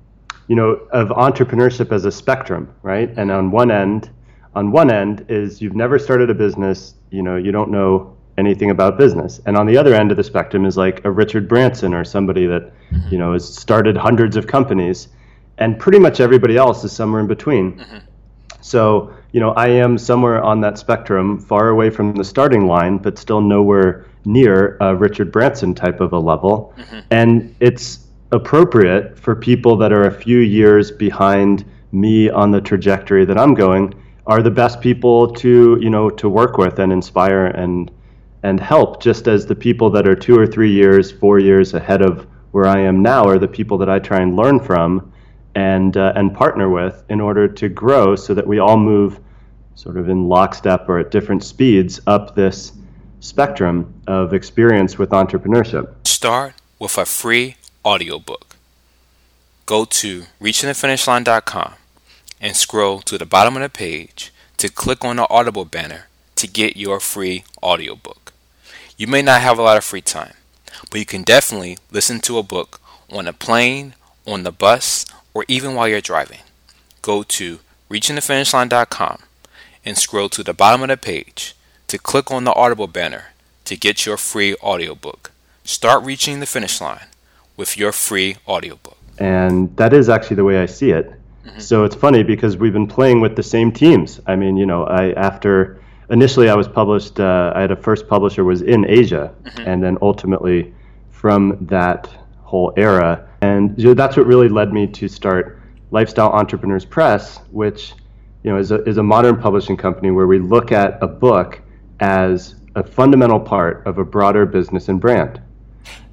you 0.47 0.55
know, 0.55 0.71
of 0.91 1.09
entrepreneurship 1.09 1.91
as 1.91 2.05
a 2.05 2.11
spectrum, 2.11 2.73
right? 2.83 3.11
And 3.17 3.31
on 3.31 3.51
one 3.51 3.71
end, 3.71 4.09
on 4.55 4.71
one 4.71 4.91
end 4.91 5.25
is 5.29 5.61
you've 5.61 5.75
never 5.75 5.97
started 5.99 6.29
a 6.29 6.33
business, 6.33 6.95
you 7.11 7.21
know, 7.21 7.35
you 7.35 7.51
don't 7.51 7.71
know 7.71 8.15
anything 8.37 8.71
about 8.71 8.97
business. 8.97 9.41
And 9.45 9.57
on 9.57 9.65
the 9.65 9.77
other 9.77 9.93
end 9.93 10.11
of 10.11 10.17
the 10.17 10.23
spectrum 10.23 10.65
is 10.65 10.77
like 10.77 11.03
a 11.05 11.11
Richard 11.11 11.47
Branson 11.47 11.93
or 11.93 12.03
somebody 12.03 12.45
that, 12.47 12.71
mm-hmm. 12.91 13.09
you 13.09 13.17
know, 13.17 13.33
has 13.33 13.47
started 13.47 13.97
hundreds 13.97 14.35
of 14.35 14.47
companies. 14.47 15.09
And 15.57 15.77
pretty 15.77 15.99
much 15.99 16.21
everybody 16.21 16.55
else 16.55 16.83
is 16.83 16.91
somewhere 16.91 17.19
in 17.19 17.27
between. 17.27 17.79
Mm-hmm. 17.79 17.97
So, 18.61 19.13
you 19.31 19.39
know, 19.39 19.51
I 19.51 19.67
am 19.67 19.97
somewhere 19.97 20.41
on 20.41 20.61
that 20.61 20.77
spectrum, 20.77 21.39
far 21.39 21.69
away 21.69 21.89
from 21.89 22.15
the 22.15 22.23
starting 22.23 22.67
line, 22.67 22.97
but 22.97 23.17
still 23.17 23.41
nowhere 23.41 24.05
near 24.25 24.77
a 24.81 24.95
Richard 24.95 25.31
Branson 25.31 25.75
type 25.75 26.01
of 26.01 26.13
a 26.13 26.19
level. 26.19 26.73
Mm-hmm. 26.77 26.99
And 27.11 27.55
it's 27.59 28.07
appropriate 28.31 29.17
for 29.17 29.35
people 29.35 29.75
that 29.77 29.91
are 29.91 30.05
a 30.05 30.11
few 30.11 30.39
years 30.39 30.91
behind 30.91 31.65
me 31.91 32.29
on 32.29 32.51
the 32.51 32.61
trajectory 32.61 33.25
that 33.25 33.37
I'm 33.37 33.53
going 33.53 33.93
are 34.27 34.43
the 34.43 34.51
best 34.51 34.81
people 34.81 35.31
to, 35.33 35.77
you 35.81 35.89
know, 35.89 36.09
to 36.11 36.29
work 36.29 36.57
with 36.57 36.79
and 36.79 36.91
inspire 36.91 37.47
and 37.47 37.91
and 38.41 38.59
help 38.59 39.01
just 39.01 39.27
as 39.27 39.45
the 39.45 39.55
people 39.55 39.89
that 39.89 40.07
are 40.07 40.15
two 40.15 40.37
or 40.39 40.47
three 40.47 40.71
years, 40.71 41.11
four 41.11 41.39
years 41.39 41.73
ahead 41.73 42.01
of 42.01 42.25
where 42.51 42.65
I 42.65 42.79
am 42.79 43.01
now 43.01 43.25
are 43.25 43.37
the 43.37 43.49
people 43.49 43.77
that 43.79 43.89
I 43.89 43.99
try 43.99 44.21
and 44.21 44.35
learn 44.35 44.61
from 44.61 45.11
and 45.55 45.97
uh, 45.97 46.13
and 46.15 46.33
partner 46.33 46.69
with 46.69 47.03
in 47.09 47.19
order 47.21 47.47
to 47.47 47.69
grow 47.69 48.15
so 48.15 48.33
that 48.33 48.45
we 48.45 48.59
all 48.59 48.77
move 48.77 49.19
sort 49.75 49.97
of 49.97 50.09
in 50.09 50.27
lockstep 50.27 50.87
or 50.89 50.99
at 50.99 51.11
different 51.11 51.43
speeds 51.43 52.01
up 52.05 52.35
this 52.35 52.73
spectrum 53.19 53.93
of 54.07 54.33
experience 54.33 54.97
with 54.97 55.09
entrepreneurship. 55.11 55.95
Start 56.05 56.53
with 56.79 56.97
a 56.97 57.05
free 57.05 57.55
audiobook. 57.85 58.55
Go 59.65 59.85
to 59.85 60.23
reachingthefinishline.com 60.41 61.73
and 62.41 62.55
scroll 62.55 62.99
to 63.01 63.17
the 63.17 63.25
bottom 63.25 63.55
of 63.55 63.61
the 63.61 63.69
page 63.69 64.31
to 64.57 64.69
click 64.69 65.05
on 65.05 65.17
the 65.17 65.29
Audible 65.29 65.65
banner 65.65 66.07
to 66.35 66.47
get 66.47 66.77
your 66.77 66.99
free 66.99 67.43
audiobook. 67.61 68.33
You 68.97 69.07
may 69.07 69.21
not 69.21 69.41
have 69.41 69.57
a 69.57 69.61
lot 69.61 69.77
of 69.77 69.83
free 69.83 70.01
time, 70.01 70.33
but 70.89 70.99
you 70.99 71.05
can 71.05 71.23
definitely 71.23 71.77
listen 71.91 72.19
to 72.21 72.37
a 72.37 72.43
book 72.43 72.81
on 73.11 73.27
a 73.27 73.33
plane, 73.33 73.93
on 74.25 74.43
the 74.43 74.51
bus, 74.51 75.05
or 75.33 75.45
even 75.47 75.75
while 75.75 75.87
you're 75.87 76.01
driving. 76.01 76.39
Go 77.01 77.23
to 77.23 77.59
reachingthefinishline.com 77.89 79.19
and 79.85 79.97
scroll 79.97 80.29
to 80.29 80.43
the 80.43 80.53
bottom 80.53 80.81
of 80.81 80.89
the 80.89 80.97
page 80.97 81.55
to 81.87 81.97
click 81.97 82.31
on 82.31 82.43
the 82.43 82.53
Audible 82.53 82.87
banner 82.87 83.25
to 83.65 83.75
get 83.75 84.05
your 84.05 84.17
free 84.17 84.55
audiobook. 84.61 85.31
Start 85.63 86.03
reaching 86.03 86.39
the 86.39 86.45
finish 86.45 86.81
line 86.81 87.07
with 87.57 87.77
your 87.77 87.91
free 87.91 88.37
audiobook. 88.47 88.97
And 89.17 89.75
that 89.77 89.93
is 89.93 90.09
actually 90.09 90.37
the 90.37 90.43
way 90.43 90.59
I 90.59 90.65
see 90.65 90.91
it. 90.91 91.11
Mm-hmm. 91.45 91.59
So 91.59 91.83
it's 91.83 91.95
funny 91.95 92.23
because 92.23 92.57
we've 92.57 92.73
been 92.73 92.87
playing 92.87 93.21
with 93.21 93.35
the 93.35 93.43
same 93.43 93.71
teams. 93.71 94.19
I 94.27 94.35
mean, 94.35 94.57
you 94.57 94.65
know, 94.65 94.85
I 94.85 95.11
after 95.13 95.81
initially 96.09 96.49
I 96.49 96.55
was 96.55 96.67
published. 96.67 97.19
Uh, 97.19 97.53
I 97.55 97.61
had 97.61 97.71
a 97.71 97.75
first 97.75 98.07
publisher 98.07 98.43
was 98.43 98.61
in 98.61 98.85
Asia, 98.87 99.33
mm-hmm. 99.43 99.67
and 99.67 99.83
then 99.83 99.97
ultimately 100.01 100.73
from 101.11 101.57
that 101.61 102.09
whole 102.49 102.73
era, 102.75 103.29
and 103.41 103.77
you 103.77 103.85
know, 103.85 103.93
that's 103.93 104.17
what 104.17 104.25
really 104.25 104.49
led 104.49 104.73
me 104.73 104.87
to 104.87 105.07
start 105.07 105.61
Lifestyle 105.91 106.31
Entrepreneurs 106.31 106.83
Press, 106.83 107.37
which 107.51 107.93
you 108.43 108.51
know 108.51 108.57
is 108.57 108.71
a 108.71 108.83
is 108.83 108.97
a 108.97 109.03
modern 109.03 109.39
publishing 109.39 109.77
company 109.77 110.09
where 110.09 110.25
we 110.25 110.39
look 110.39 110.71
at 110.71 110.97
a 111.01 111.07
book 111.07 111.61
as 111.99 112.55
a 112.75 112.83
fundamental 112.83 113.39
part 113.39 113.85
of 113.85 113.99
a 113.99 114.03
broader 114.03 114.45
business 114.47 114.89
and 114.89 114.99
brand. 114.99 115.39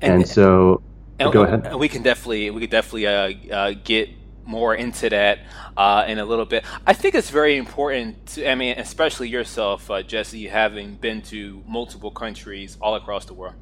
And, 0.03 0.15
and 0.15 0.29
so, 0.29 0.83
and, 1.19 1.33
go 1.33 1.43
ahead. 1.43 1.75
We 1.75 1.89
can 1.89 2.03
definitely 2.03 2.51
we 2.51 2.61
could 2.61 2.71
definitely 2.71 3.07
uh, 3.07 3.55
uh, 3.55 3.75
get 3.83 4.11
more 4.47 4.75
into 4.75 5.11
that 5.11 5.41
uh, 5.77 6.05
in 6.07 6.19
a 6.19 6.25
little 6.25 6.45
bit. 6.45 6.65
I 6.87 6.93
think 6.93 7.15
it's 7.15 7.31
very 7.31 7.57
important. 7.57 8.27
To, 8.27 8.51
I 8.51 8.55
mean, 8.55 8.79
especially 8.79 9.29
yourself, 9.29 9.91
uh, 9.91 10.03
Jesse, 10.03 10.47
having 10.47 10.95
been 10.95 11.23
to 11.23 11.63
multiple 11.67 12.11
countries 12.11 12.77
all 12.81 12.95
across 12.95 13.25
the 13.25 13.35
world, 13.35 13.55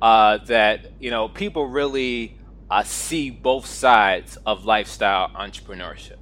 uh, 0.00 0.38
that 0.46 0.92
you 1.00 1.10
know 1.10 1.28
people 1.28 1.66
really 1.66 2.36
uh, 2.70 2.82
see 2.82 3.30
both 3.30 3.66
sides 3.66 4.38
of 4.46 4.64
lifestyle 4.64 5.28
entrepreneurship 5.30 6.16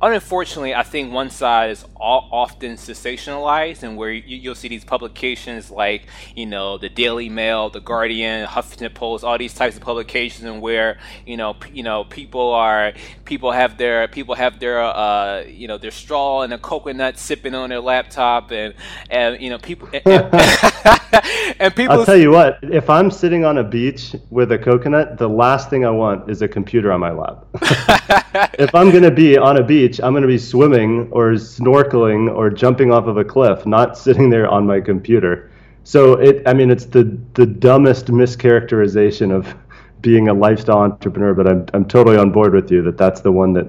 unfortunately, 0.00 0.74
I 0.74 0.82
think 0.82 1.12
one 1.12 1.30
side 1.30 1.70
is 1.70 1.84
often 1.96 2.72
sensationalized, 2.72 3.82
and 3.82 3.96
where 3.96 4.10
you, 4.10 4.50
will 4.50 4.54
see 4.54 4.68
these 4.68 4.84
publications 4.84 5.70
like, 5.70 6.06
you 6.34 6.46
know, 6.46 6.78
the 6.78 6.88
Daily 6.88 7.28
Mail, 7.28 7.68
the 7.68 7.80
Guardian, 7.80 8.46
Huffington 8.46 8.94
Post, 8.94 9.24
all 9.24 9.36
these 9.36 9.54
types 9.54 9.76
of 9.76 9.82
publications, 9.82 10.44
and 10.44 10.62
where 10.62 10.98
you 11.26 11.36
know, 11.36 11.54
p- 11.54 11.72
you 11.72 11.82
know, 11.82 12.04
people 12.04 12.52
are 12.52 12.92
people 13.24 13.52
have 13.52 13.76
their 13.76 14.08
people 14.08 14.34
have 14.34 14.58
their 14.58 14.80
uh, 14.80 15.42
you 15.42 15.68
know 15.68 15.76
their 15.76 15.90
straw 15.90 16.42
and 16.42 16.52
a 16.52 16.58
coconut 16.58 17.18
sipping 17.18 17.54
on 17.54 17.68
their 17.68 17.80
laptop, 17.80 18.50
and 18.50 18.74
and 19.10 19.40
you 19.40 19.50
know 19.50 19.58
people 19.58 19.88
and, 19.92 20.32
and 20.32 20.99
people. 21.74 21.90
I'll 21.90 22.04
tell 22.04 22.16
you 22.16 22.30
what, 22.30 22.58
if 22.62 22.88
I'm 22.88 23.10
sitting 23.10 23.44
on 23.44 23.58
a 23.58 23.64
beach 23.64 24.14
with 24.30 24.52
a 24.52 24.58
coconut, 24.58 25.18
the 25.18 25.28
last 25.28 25.68
thing 25.68 25.84
I 25.84 25.90
want 25.90 26.30
is 26.30 26.42
a 26.42 26.48
computer 26.48 26.92
on 26.92 27.00
my 27.00 27.10
lap. 27.10 27.44
if 28.58 28.74
I'm 28.74 28.90
gonna 28.90 29.10
be 29.10 29.36
on 29.36 29.56
a 29.56 29.62
beach 29.62 29.90
beach, 29.90 30.00
I'm 30.02 30.12
going 30.12 30.22
to 30.22 30.28
be 30.28 30.38
swimming 30.38 31.08
or 31.10 31.32
snorkeling 31.32 32.34
or 32.34 32.50
jumping 32.50 32.92
off 32.92 33.06
of 33.06 33.16
a 33.16 33.24
cliff, 33.24 33.66
not 33.66 33.96
sitting 33.96 34.30
there 34.30 34.48
on 34.48 34.66
my 34.66 34.80
computer. 34.80 35.50
So 35.84 36.14
it, 36.14 36.46
I 36.46 36.52
mean, 36.52 36.70
it's 36.70 36.84
the 36.84 37.18
the 37.34 37.46
dumbest 37.46 38.06
mischaracterization 38.06 39.32
of 39.32 39.54
being 40.02 40.28
a 40.28 40.34
lifestyle 40.34 40.78
entrepreneur. 40.78 41.34
But 41.34 41.46
I'm 41.46 41.66
I'm 41.74 41.84
totally 41.86 42.16
on 42.16 42.30
board 42.30 42.52
with 42.52 42.70
you 42.70 42.82
that 42.82 42.98
that's 42.98 43.20
the 43.22 43.32
one 43.32 43.52
that, 43.54 43.66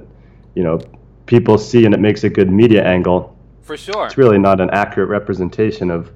you 0.55 0.63
know, 0.63 0.79
people 1.25 1.57
see 1.57 1.85
and 1.85 1.93
it 1.93 1.99
makes 1.99 2.23
a 2.23 2.29
good 2.29 2.51
media 2.51 2.83
angle. 2.83 3.35
For 3.61 3.77
sure, 3.77 4.05
it's 4.05 4.17
really 4.17 4.39
not 4.39 4.59
an 4.59 4.69
accurate 4.71 5.09
representation 5.09 5.89
of 5.89 6.11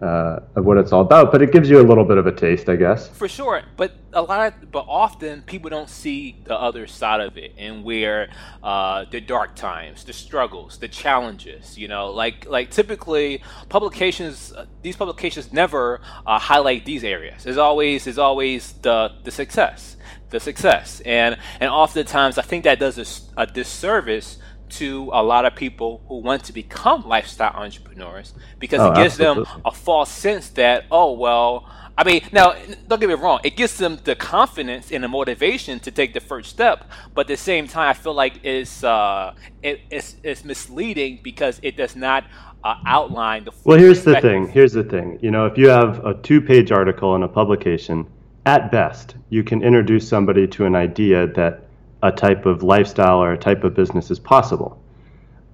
uh, 0.00 0.40
of 0.54 0.64
what 0.64 0.76
it's 0.76 0.92
all 0.92 1.00
about, 1.00 1.32
but 1.32 1.40
it 1.40 1.52
gives 1.52 1.70
you 1.70 1.80
a 1.80 1.86
little 1.86 2.04
bit 2.04 2.18
of 2.18 2.26
a 2.26 2.32
taste, 2.32 2.68
I 2.68 2.76
guess. 2.76 3.08
For 3.08 3.28
sure, 3.28 3.62
but 3.76 3.92
a 4.12 4.20
lot, 4.20 4.52
of, 4.52 4.70
but 4.70 4.84
often 4.88 5.42
people 5.42 5.70
don't 5.70 5.88
see 5.88 6.36
the 6.44 6.54
other 6.54 6.86
side 6.86 7.20
of 7.20 7.38
it, 7.38 7.54
and 7.56 7.82
where 7.82 8.28
uh, 8.62 9.06
the 9.10 9.22
dark 9.22 9.54
times, 9.54 10.04
the 10.04 10.12
struggles, 10.12 10.78
the 10.78 10.88
challenges. 10.88 11.78
You 11.78 11.88
know, 11.88 12.10
like 12.10 12.46
like 12.46 12.70
typically 12.70 13.42
publications, 13.70 14.52
uh, 14.52 14.66
these 14.82 14.96
publications 14.96 15.52
never 15.52 16.00
uh, 16.26 16.38
highlight 16.38 16.84
these 16.84 17.02
areas. 17.02 17.46
It's 17.46 17.58
always 17.58 18.06
is 18.06 18.18
always 18.18 18.72
the 18.82 19.12
the 19.24 19.30
success, 19.30 19.96
the 20.28 20.40
success, 20.40 21.00
and 21.06 21.38
and 21.58 21.70
oftentimes 21.70 22.36
I 22.36 22.42
think 22.42 22.64
that 22.64 22.78
does 22.78 22.98
a, 23.36 23.42
a 23.42 23.46
disservice 23.46 24.38
to 24.68 25.10
a 25.12 25.22
lot 25.22 25.44
of 25.44 25.54
people 25.54 26.02
who 26.08 26.18
want 26.18 26.44
to 26.44 26.52
become 26.52 27.06
lifestyle 27.06 27.52
entrepreneurs 27.54 28.34
because 28.58 28.80
oh, 28.80 28.92
it 28.92 28.96
gives 28.96 29.20
absolutely. 29.20 29.44
them 29.44 29.62
a 29.64 29.70
false 29.70 30.10
sense 30.10 30.50
that 30.50 30.84
oh 30.90 31.12
well 31.12 31.68
I 31.96 32.04
mean 32.04 32.22
now 32.32 32.54
don't 32.88 33.00
get 33.00 33.08
me 33.08 33.14
wrong 33.14 33.40
it 33.44 33.56
gives 33.56 33.76
them 33.78 33.98
the 34.04 34.14
confidence 34.14 34.90
and 34.92 35.04
the 35.04 35.08
motivation 35.08 35.80
to 35.80 35.90
take 35.90 36.14
the 36.14 36.20
first 36.20 36.50
step 36.50 36.84
but 37.14 37.22
at 37.22 37.28
the 37.28 37.36
same 37.36 37.68
time 37.68 37.90
I 37.90 37.94
feel 37.94 38.14
like 38.14 38.44
it's 38.44 38.84
uh, 38.84 39.34
it, 39.62 39.80
it's, 39.90 40.16
it's 40.22 40.44
misleading 40.44 41.20
because 41.22 41.60
it 41.62 41.76
does 41.76 41.96
not 41.96 42.24
uh, 42.64 42.74
outline 42.86 43.44
the 43.44 43.52
well 43.64 43.78
here's 43.78 44.04
the 44.04 44.20
thing 44.20 44.48
here's 44.48 44.72
the 44.72 44.84
thing 44.84 45.18
you 45.22 45.30
know 45.30 45.46
if 45.46 45.56
you 45.56 45.68
have 45.68 46.04
a 46.04 46.14
two 46.22 46.40
page 46.40 46.72
article 46.72 47.14
in 47.14 47.22
a 47.22 47.28
publication 47.28 48.06
at 48.44 48.70
best 48.70 49.14
you 49.30 49.42
can 49.42 49.62
introduce 49.62 50.08
somebody 50.08 50.46
to 50.46 50.66
an 50.66 50.74
idea 50.74 51.26
that 51.26 51.65
a 52.02 52.12
type 52.12 52.46
of 52.46 52.62
lifestyle 52.62 53.18
or 53.18 53.32
a 53.32 53.38
type 53.38 53.64
of 53.64 53.74
business 53.74 54.10
is 54.10 54.18
possible. 54.18 54.80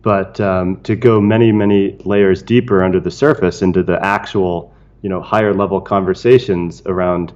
But 0.03 0.41
um, 0.41 0.81
to 0.83 0.97
go 0.97 1.21
many, 1.21 1.53
many 1.53 1.97
layers 2.05 2.43
deeper 2.43 2.83
under 2.83 2.99
the 2.99 3.11
surface 3.11 3.63
into 3.63 3.83
the 3.83 4.05
actual, 4.05 4.75
you 5.03 5.09
know, 5.09 5.21
higher 5.21 5.55
level 5.55 5.81
conversations 5.81 6.83
around 6.87 7.33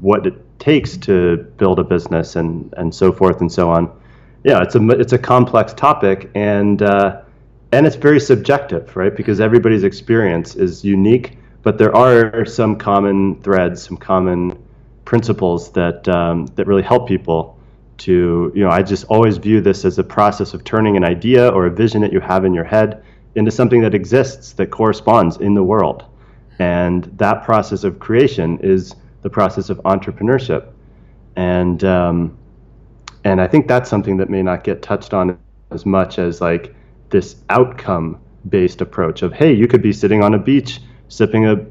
what 0.00 0.26
it 0.26 0.34
takes 0.58 0.96
to 0.98 1.38
build 1.56 1.78
a 1.78 1.84
business 1.84 2.36
and, 2.36 2.72
and 2.76 2.94
so 2.94 3.12
forth 3.12 3.40
and 3.40 3.50
so 3.50 3.70
on. 3.70 3.90
Yeah, 4.44 4.62
it's 4.62 4.74
a 4.74 4.88
it's 4.90 5.14
a 5.14 5.18
complex 5.18 5.72
topic 5.72 6.30
and 6.34 6.82
uh, 6.82 7.22
and 7.72 7.86
it's 7.86 7.96
very 7.96 8.20
subjective, 8.20 8.94
right? 8.94 9.14
Because 9.16 9.40
everybody's 9.40 9.84
experience 9.84 10.54
is 10.54 10.84
unique, 10.84 11.38
but 11.62 11.78
there 11.78 11.96
are 11.96 12.44
some 12.44 12.76
common 12.76 13.40
threads, 13.42 13.82
some 13.82 13.96
common 13.96 14.62
principles 15.06 15.72
that 15.72 16.06
um, 16.08 16.46
that 16.56 16.66
really 16.66 16.82
help 16.82 17.08
people 17.08 17.53
to 17.98 18.52
you 18.54 18.62
know 18.62 18.70
i 18.70 18.82
just 18.82 19.04
always 19.04 19.36
view 19.36 19.60
this 19.60 19.84
as 19.84 19.98
a 19.98 20.04
process 20.04 20.54
of 20.54 20.64
turning 20.64 20.96
an 20.96 21.04
idea 21.04 21.48
or 21.48 21.66
a 21.66 21.70
vision 21.70 22.00
that 22.00 22.12
you 22.12 22.20
have 22.20 22.44
in 22.44 22.52
your 22.54 22.64
head 22.64 23.02
into 23.34 23.50
something 23.50 23.80
that 23.80 23.94
exists 23.94 24.52
that 24.52 24.70
corresponds 24.70 25.36
in 25.38 25.54
the 25.54 25.62
world 25.62 26.04
and 26.58 27.04
that 27.16 27.44
process 27.44 27.84
of 27.84 27.98
creation 27.98 28.58
is 28.60 28.94
the 29.22 29.30
process 29.30 29.70
of 29.70 29.78
entrepreneurship 29.78 30.72
and 31.36 31.84
um, 31.84 32.36
and 33.24 33.40
i 33.40 33.46
think 33.46 33.68
that's 33.68 33.88
something 33.88 34.16
that 34.16 34.28
may 34.28 34.42
not 34.42 34.64
get 34.64 34.82
touched 34.82 35.14
on 35.14 35.38
as 35.70 35.86
much 35.86 36.18
as 36.18 36.40
like 36.40 36.74
this 37.10 37.36
outcome 37.50 38.18
based 38.48 38.80
approach 38.80 39.22
of 39.22 39.32
hey 39.32 39.52
you 39.52 39.66
could 39.66 39.82
be 39.82 39.92
sitting 39.92 40.22
on 40.22 40.34
a 40.34 40.38
beach 40.38 40.80
sipping 41.08 41.46
a 41.46 41.64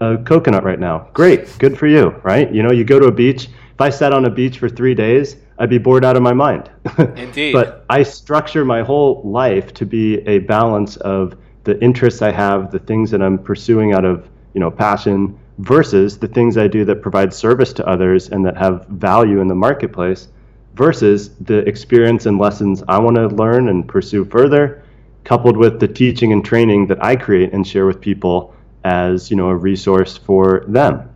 a 0.00 0.16
coconut 0.18 0.64
right 0.64 0.80
now. 0.80 1.08
Great, 1.12 1.56
good 1.58 1.78
for 1.78 1.86
you, 1.86 2.08
right? 2.22 2.52
You 2.52 2.62
know, 2.62 2.72
you 2.72 2.84
go 2.84 2.98
to 2.98 3.06
a 3.06 3.12
beach. 3.12 3.48
If 3.74 3.80
I 3.80 3.90
sat 3.90 4.12
on 4.12 4.24
a 4.24 4.30
beach 4.30 4.58
for 4.58 4.68
three 4.68 4.94
days, 4.94 5.36
I'd 5.60 5.68
be 5.68 5.78
bored 5.78 6.06
out 6.06 6.16
of 6.16 6.22
my 6.22 6.32
mind. 6.32 6.70
Indeed. 7.16 7.52
but 7.52 7.84
I 7.90 8.02
structure 8.02 8.64
my 8.64 8.82
whole 8.82 9.20
life 9.22 9.74
to 9.74 9.84
be 9.84 10.26
a 10.26 10.38
balance 10.38 10.96
of 10.96 11.36
the 11.64 11.78
interests 11.84 12.22
I 12.22 12.32
have, 12.32 12.70
the 12.70 12.78
things 12.78 13.10
that 13.10 13.20
I'm 13.20 13.38
pursuing 13.38 13.92
out 13.92 14.06
of 14.06 14.26
you 14.54 14.60
know 14.60 14.70
passion, 14.70 15.38
versus 15.58 16.18
the 16.18 16.28
things 16.28 16.56
I 16.56 16.66
do 16.66 16.86
that 16.86 17.02
provide 17.02 17.34
service 17.34 17.74
to 17.74 17.86
others 17.86 18.30
and 18.30 18.44
that 18.46 18.56
have 18.56 18.86
value 18.88 19.42
in 19.42 19.48
the 19.48 19.54
marketplace, 19.54 20.28
versus 20.74 21.36
the 21.36 21.58
experience 21.68 22.24
and 22.24 22.38
lessons 22.38 22.82
I 22.88 22.98
want 22.98 23.16
to 23.16 23.28
learn 23.28 23.68
and 23.68 23.86
pursue 23.86 24.24
further, 24.24 24.82
coupled 25.24 25.58
with 25.58 25.78
the 25.78 25.88
teaching 25.88 26.32
and 26.32 26.42
training 26.42 26.86
that 26.86 27.04
I 27.04 27.16
create 27.16 27.52
and 27.52 27.66
share 27.66 27.84
with 27.84 28.00
people 28.00 28.54
as 28.84 29.30
you 29.30 29.36
know 29.36 29.50
a 29.50 29.56
resource 29.56 30.16
for 30.16 30.64
them. 30.68 31.10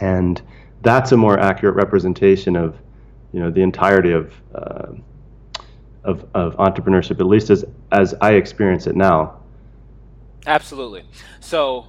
And 0.00 0.40
that's 0.80 1.12
a 1.12 1.16
more 1.18 1.38
accurate 1.38 1.74
representation 1.74 2.56
of 2.56 2.78
you 3.32 3.40
know 3.40 3.50
the 3.50 3.62
entirety 3.62 4.12
of 4.12 4.32
uh, 4.54 4.92
of, 6.04 6.26
of 6.34 6.56
entrepreneurship, 6.56 7.20
at 7.20 7.26
least 7.26 7.50
as 7.50 7.64
as 7.92 8.14
I 8.20 8.32
experience 8.32 8.86
it 8.86 8.96
now. 8.96 9.40
Absolutely. 10.46 11.04
So 11.40 11.86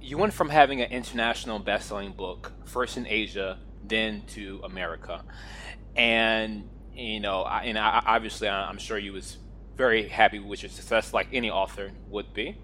you 0.00 0.18
went 0.18 0.32
from 0.32 0.48
having 0.48 0.80
an 0.80 0.90
international 0.90 1.60
best-selling 1.60 2.12
book, 2.12 2.52
first 2.64 2.96
in 2.96 3.06
Asia, 3.06 3.58
then 3.84 4.22
to 4.28 4.60
America, 4.64 5.22
and 5.94 6.68
you 6.94 7.20
know, 7.20 7.42
I, 7.42 7.64
and 7.64 7.78
I, 7.78 8.02
obviously, 8.04 8.48
I'm 8.48 8.78
sure 8.78 8.98
you 8.98 9.12
was 9.12 9.38
very 9.76 10.08
happy 10.08 10.38
with 10.38 10.62
your 10.62 10.70
success, 10.70 11.14
like 11.14 11.28
any 11.32 11.50
author 11.50 11.90
would 12.10 12.34
be. 12.34 12.58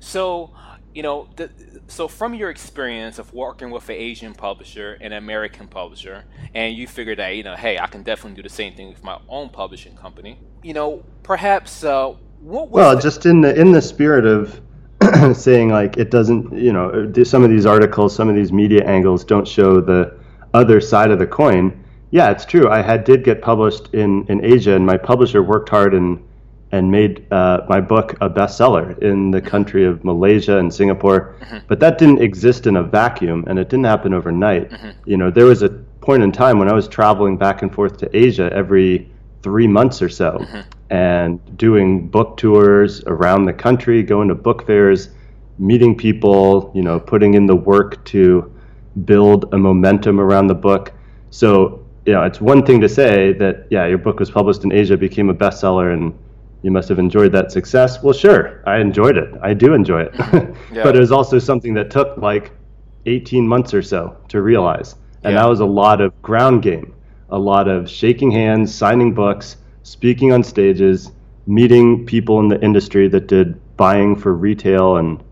So, 0.00 0.50
you 0.94 1.02
know, 1.02 1.28
the, 1.36 1.50
so 1.88 2.08
from 2.08 2.34
your 2.34 2.50
experience 2.50 3.18
of 3.18 3.32
working 3.32 3.70
with 3.70 3.88
an 3.88 3.96
Asian 3.96 4.34
publisher 4.34 4.94
and 5.00 5.12
an 5.12 5.22
American 5.22 5.68
publisher, 5.68 6.24
and 6.54 6.76
you 6.76 6.86
figured 6.86 7.18
that, 7.18 7.30
you 7.30 7.42
know, 7.42 7.56
hey, 7.56 7.78
I 7.78 7.86
can 7.86 8.02
definitely 8.02 8.36
do 8.36 8.42
the 8.42 8.54
same 8.54 8.74
thing 8.74 8.88
with 8.88 9.04
my 9.04 9.18
own 9.28 9.50
publishing 9.50 9.96
company. 9.96 10.38
You 10.62 10.74
know, 10.74 11.04
perhaps 11.22 11.84
uh, 11.84 12.14
what 12.40 12.70
well, 12.70 12.96
the- 12.96 13.02
just 13.02 13.26
in 13.26 13.40
the 13.40 13.58
in 13.58 13.72
the 13.72 13.82
spirit 13.82 14.26
of 14.26 14.60
saying 15.36 15.70
like 15.70 15.96
it 15.96 16.10
doesn't, 16.10 16.52
you 16.56 16.72
know, 16.72 17.12
some 17.24 17.44
of 17.44 17.50
these 17.50 17.66
articles, 17.66 18.14
some 18.14 18.28
of 18.28 18.34
these 18.34 18.52
media 18.52 18.84
angles 18.84 19.24
don't 19.24 19.46
show 19.46 19.80
the 19.80 20.18
other 20.54 20.80
side 20.80 21.10
of 21.10 21.18
the 21.18 21.26
coin. 21.26 21.84
Yeah, 22.10 22.30
it's 22.30 22.44
true. 22.44 22.68
I 22.68 22.82
had 22.82 23.04
did 23.04 23.24
get 23.24 23.40
published 23.42 23.94
in 23.94 24.26
in 24.26 24.44
Asia, 24.44 24.74
and 24.74 24.84
my 24.84 24.96
publisher 24.96 25.42
worked 25.42 25.68
hard 25.68 25.94
and 25.94 26.22
and 26.72 26.90
made 26.90 27.26
uh, 27.32 27.62
my 27.68 27.80
book 27.80 28.14
a 28.20 28.30
bestseller 28.30 28.96
in 29.00 29.30
the 29.30 29.40
country 29.40 29.84
of 29.84 30.04
Malaysia 30.04 30.58
and 30.58 30.72
Singapore. 30.72 31.34
Mm-hmm. 31.40 31.58
But 31.66 31.80
that 31.80 31.98
didn't 31.98 32.22
exist 32.22 32.66
in 32.66 32.76
a 32.76 32.82
vacuum, 32.82 33.44
and 33.48 33.58
it 33.58 33.68
didn't 33.68 33.86
happen 33.86 34.14
overnight. 34.14 34.70
Mm-hmm. 34.70 34.90
You 35.04 35.16
know, 35.16 35.30
there 35.30 35.46
was 35.46 35.62
a 35.62 35.68
point 36.00 36.22
in 36.22 36.30
time 36.30 36.58
when 36.58 36.68
I 36.68 36.72
was 36.72 36.86
traveling 36.86 37.36
back 37.36 37.62
and 37.62 37.74
forth 37.74 37.96
to 37.98 38.16
Asia 38.16 38.50
every 38.52 39.10
three 39.42 39.66
months 39.66 40.00
or 40.00 40.08
so, 40.08 40.38
mm-hmm. 40.40 40.60
and 40.90 41.58
doing 41.58 42.08
book 42.08 42.36
tours 42.36 43.02
around 43.04 43.46
the 43.46 43.52
country, 43.52 44.02
going 44.02 44.28
to 44.28 44.34
book 44.34 44.64
fairs, 44.66 45.08
meeting 45.58 45.96
people. 45.96 46.70
You 46.74 46.82
know, 46.82 47.00
putting 47.00 47.34
in 47.34 47.46
the 47.46 47.56
work 47.56 48.04
to 48.06 48.52
build 49.04 49.52
a 49.52 49.58
momentum 49.58 50.20
around 50.20 50.46
the 50.46 50.54
book. 50.54 50.92
So. 51.30 51.84
You 52.06 52.14
know, 52.14 52.22
it's 52.22 52.40
one 52.40 52.64
thing 52.64 52.80
to 52.80 52.88
say 52.88 53.34
that 53.34 53.66
yeah, 53.68 53.86
your 53.86 53.98
book 53.98 54.18
was 54.18 54.30
published 54.30 54.64
in 54.64 54.72
Asia, 54.72 54.96
became 54.96 55.28
a 55.28 55.34
bestseller, 55.34 55.92
and 55.92 56.14
you 56.62 56.70
must 56.70 56.88
have 56.88 56.98
enjoyed 56.98 57.32
that 57.32 57.50
success. 57.52 58.02
Well, 58.02 58.12
sure, 58.12 58.62
I 58.66 58.78
enjoyed 58.78 59.16
it. 59.16 59.34
I 59.42 59.54
do 59.54 59.72
enjoy 59.72 60.02
it. 60.02 60.14
yeah. 60.72 60.82
but 60.82 60.94
it 60.94 61.00
was 61.00 61.12
also 61.12 61.38
something 61.38 61.74
that 61.74 61.90
took 61.90 62.16
like 62.18 62.52
18 63.06 63.46
months 63.46 63.72
or 63.72 63.82
so 63.82 64.16
to 64.28 64.42
realize. 64.42 64.94
And 65.24 65.34
yeah. 65.34 65.42
that 65.42 65.48
was 65.48 65.60
a 65.60 65.66
lot 65.66 66.00
of 66.00 66.20
ground 66.22 66.62
game, 66.62 66.94
a 67.30 67.38
lot 67.38 67.68
of 67.68 67.88
shaking 67.88 68.30
hands, 68.30 68.74
signing 68.74 69.14
books, 69.14 69.56
speaking 69.82 70.32
on 70.32 70.42
stages, 70.42 71.12
meeting 71.46 72.06
people 72.06 72.40
in 72.40 72.48
the 72.48 72.62
industry 72.62 73.08
that 73.08 73.26
did 73.26 73.60
buying 73.76 74.14
for 74.14 74.34
retail 74.34 74.96
and 74.96 75.22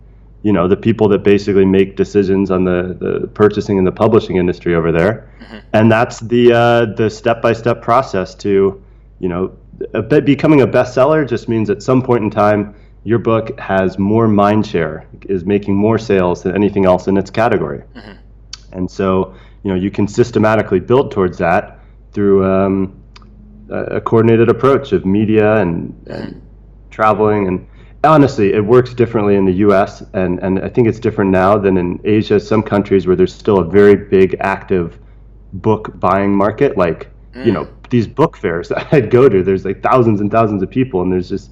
you 0.41 0.51
know 0.51 0.67
the 0.67 0.75
people 0.75 1.07
that 1.07 1.19
basically 1.19 1.65
make 1.65 1.95
decisions 1.95 2.49
on 2.49 2.63
the, 2.63 2.97
the 2.99 3.27
purchasing 3.27 3.77
and 3.77 3.85
the 3.85 3.91
publishing 3.91 4.37
industry 4.37 4.73
over 4.73 4.91
there 4.91 5.29
mm-hmm. 5.39 5.57
and 5.73 5.91
that's 5.91 6.19
the 6.21 6.51
uh, 6.51 6.85
the 6.95 7.09
step-by-step 7.09 7.81
process 7.81 8.33
to 8.33 8.81
you 9.19 9.29
know 9.29 9.55
a 9.93 10.01
bit, 10.01 10.25
becoming 10.25 10.61
a 10.61 10.67
bestseller 10.67 11.27
just 11.27 11.47
means 11.47 11.69
at 11.69 11.81
some 11.81 12.01
point 12.01 12.23
in 12.23 12.29
time 12.29 12.75
your 13.03 13.19
book 13.19 13.57
has 13.59 13.97
more 13.97 14.27
mind 14.27 14.65
share, 14.65 15.07
is 15.23 15.45
making 15.45 15.75
more 15.75 15.97
sales 15.97 16.43
than 16.43 16.53
anything 16.53 16.85
else 16.85 17.07
in 17.07 17.17
its 17.17 17.29
category. 17.29 17.83
Mm-hmm. 17.95 18.11
And 18.73 18.91
so, 18.91 19.35
you 19.63 19.71
know, 19.71 19.75
you 19.75 19.89
can 19.89 20.07
systematically 20.07 20.79
build 20.79 21.11
towards 21.11 21.37
that 21.37 21.79
through 22.11 22.45
um, 22.45 23.01
a 23.69 24.01
coordinated 24.01 24.49
approach 24.49 24.91
of 24.91 25.05
media 25.05 25.57
and, 25.57 25.95
and 26.07 26.41
traveling. 26.89 27.47
And 27.47 27.67
honestly, 28.03 28.53
it 28.53 28.61
works 28.61 28.93
differently 28.93 29.35
in 29.35 29.45
the 29.45 29.53
U.S. 29.53 30.03
and 30.13 30.39
and 30.39 30.59
I 30.59 30.69
think 30.69 30.87
it's 30.87 30.99
different 30.99 31.31
now 31.31 31.57
than 31.57 31.77
in 31.77 31.99
Asia. 32.03 32.39
Some 32.39 32.63
countries 32.63 33.07
where 33.07 33.15
there's 33.15 33.33
still 33.33 33.59
a 33.59 33.65
very 33.65 33.95
big 33.95 34.35
active 34.39 34.99
book 35.53 35.99
buying 35.99 36.35
market, 36.35 36.77
like 36.77 37.09
mm. 37.33 37.45
you 37.45 37.51
know 37.51 37.67
these 37.89 38.07
book 38.07 38.37
fairs 38.37 38.69
that 38.69 38.87
I'd 38.93 39.09
go 39.09 39.29
to, 39.29 39.43
there's 39.43 39.65
like 39.65 39.81
thousands 39.81 40.21
and 40.21 40.31
thousands 40.31 40.63
of 40.63 40.69
people, 40.69 41.01
and 41.01 41.11
there's 41.11 41.29
just 41.29 41.51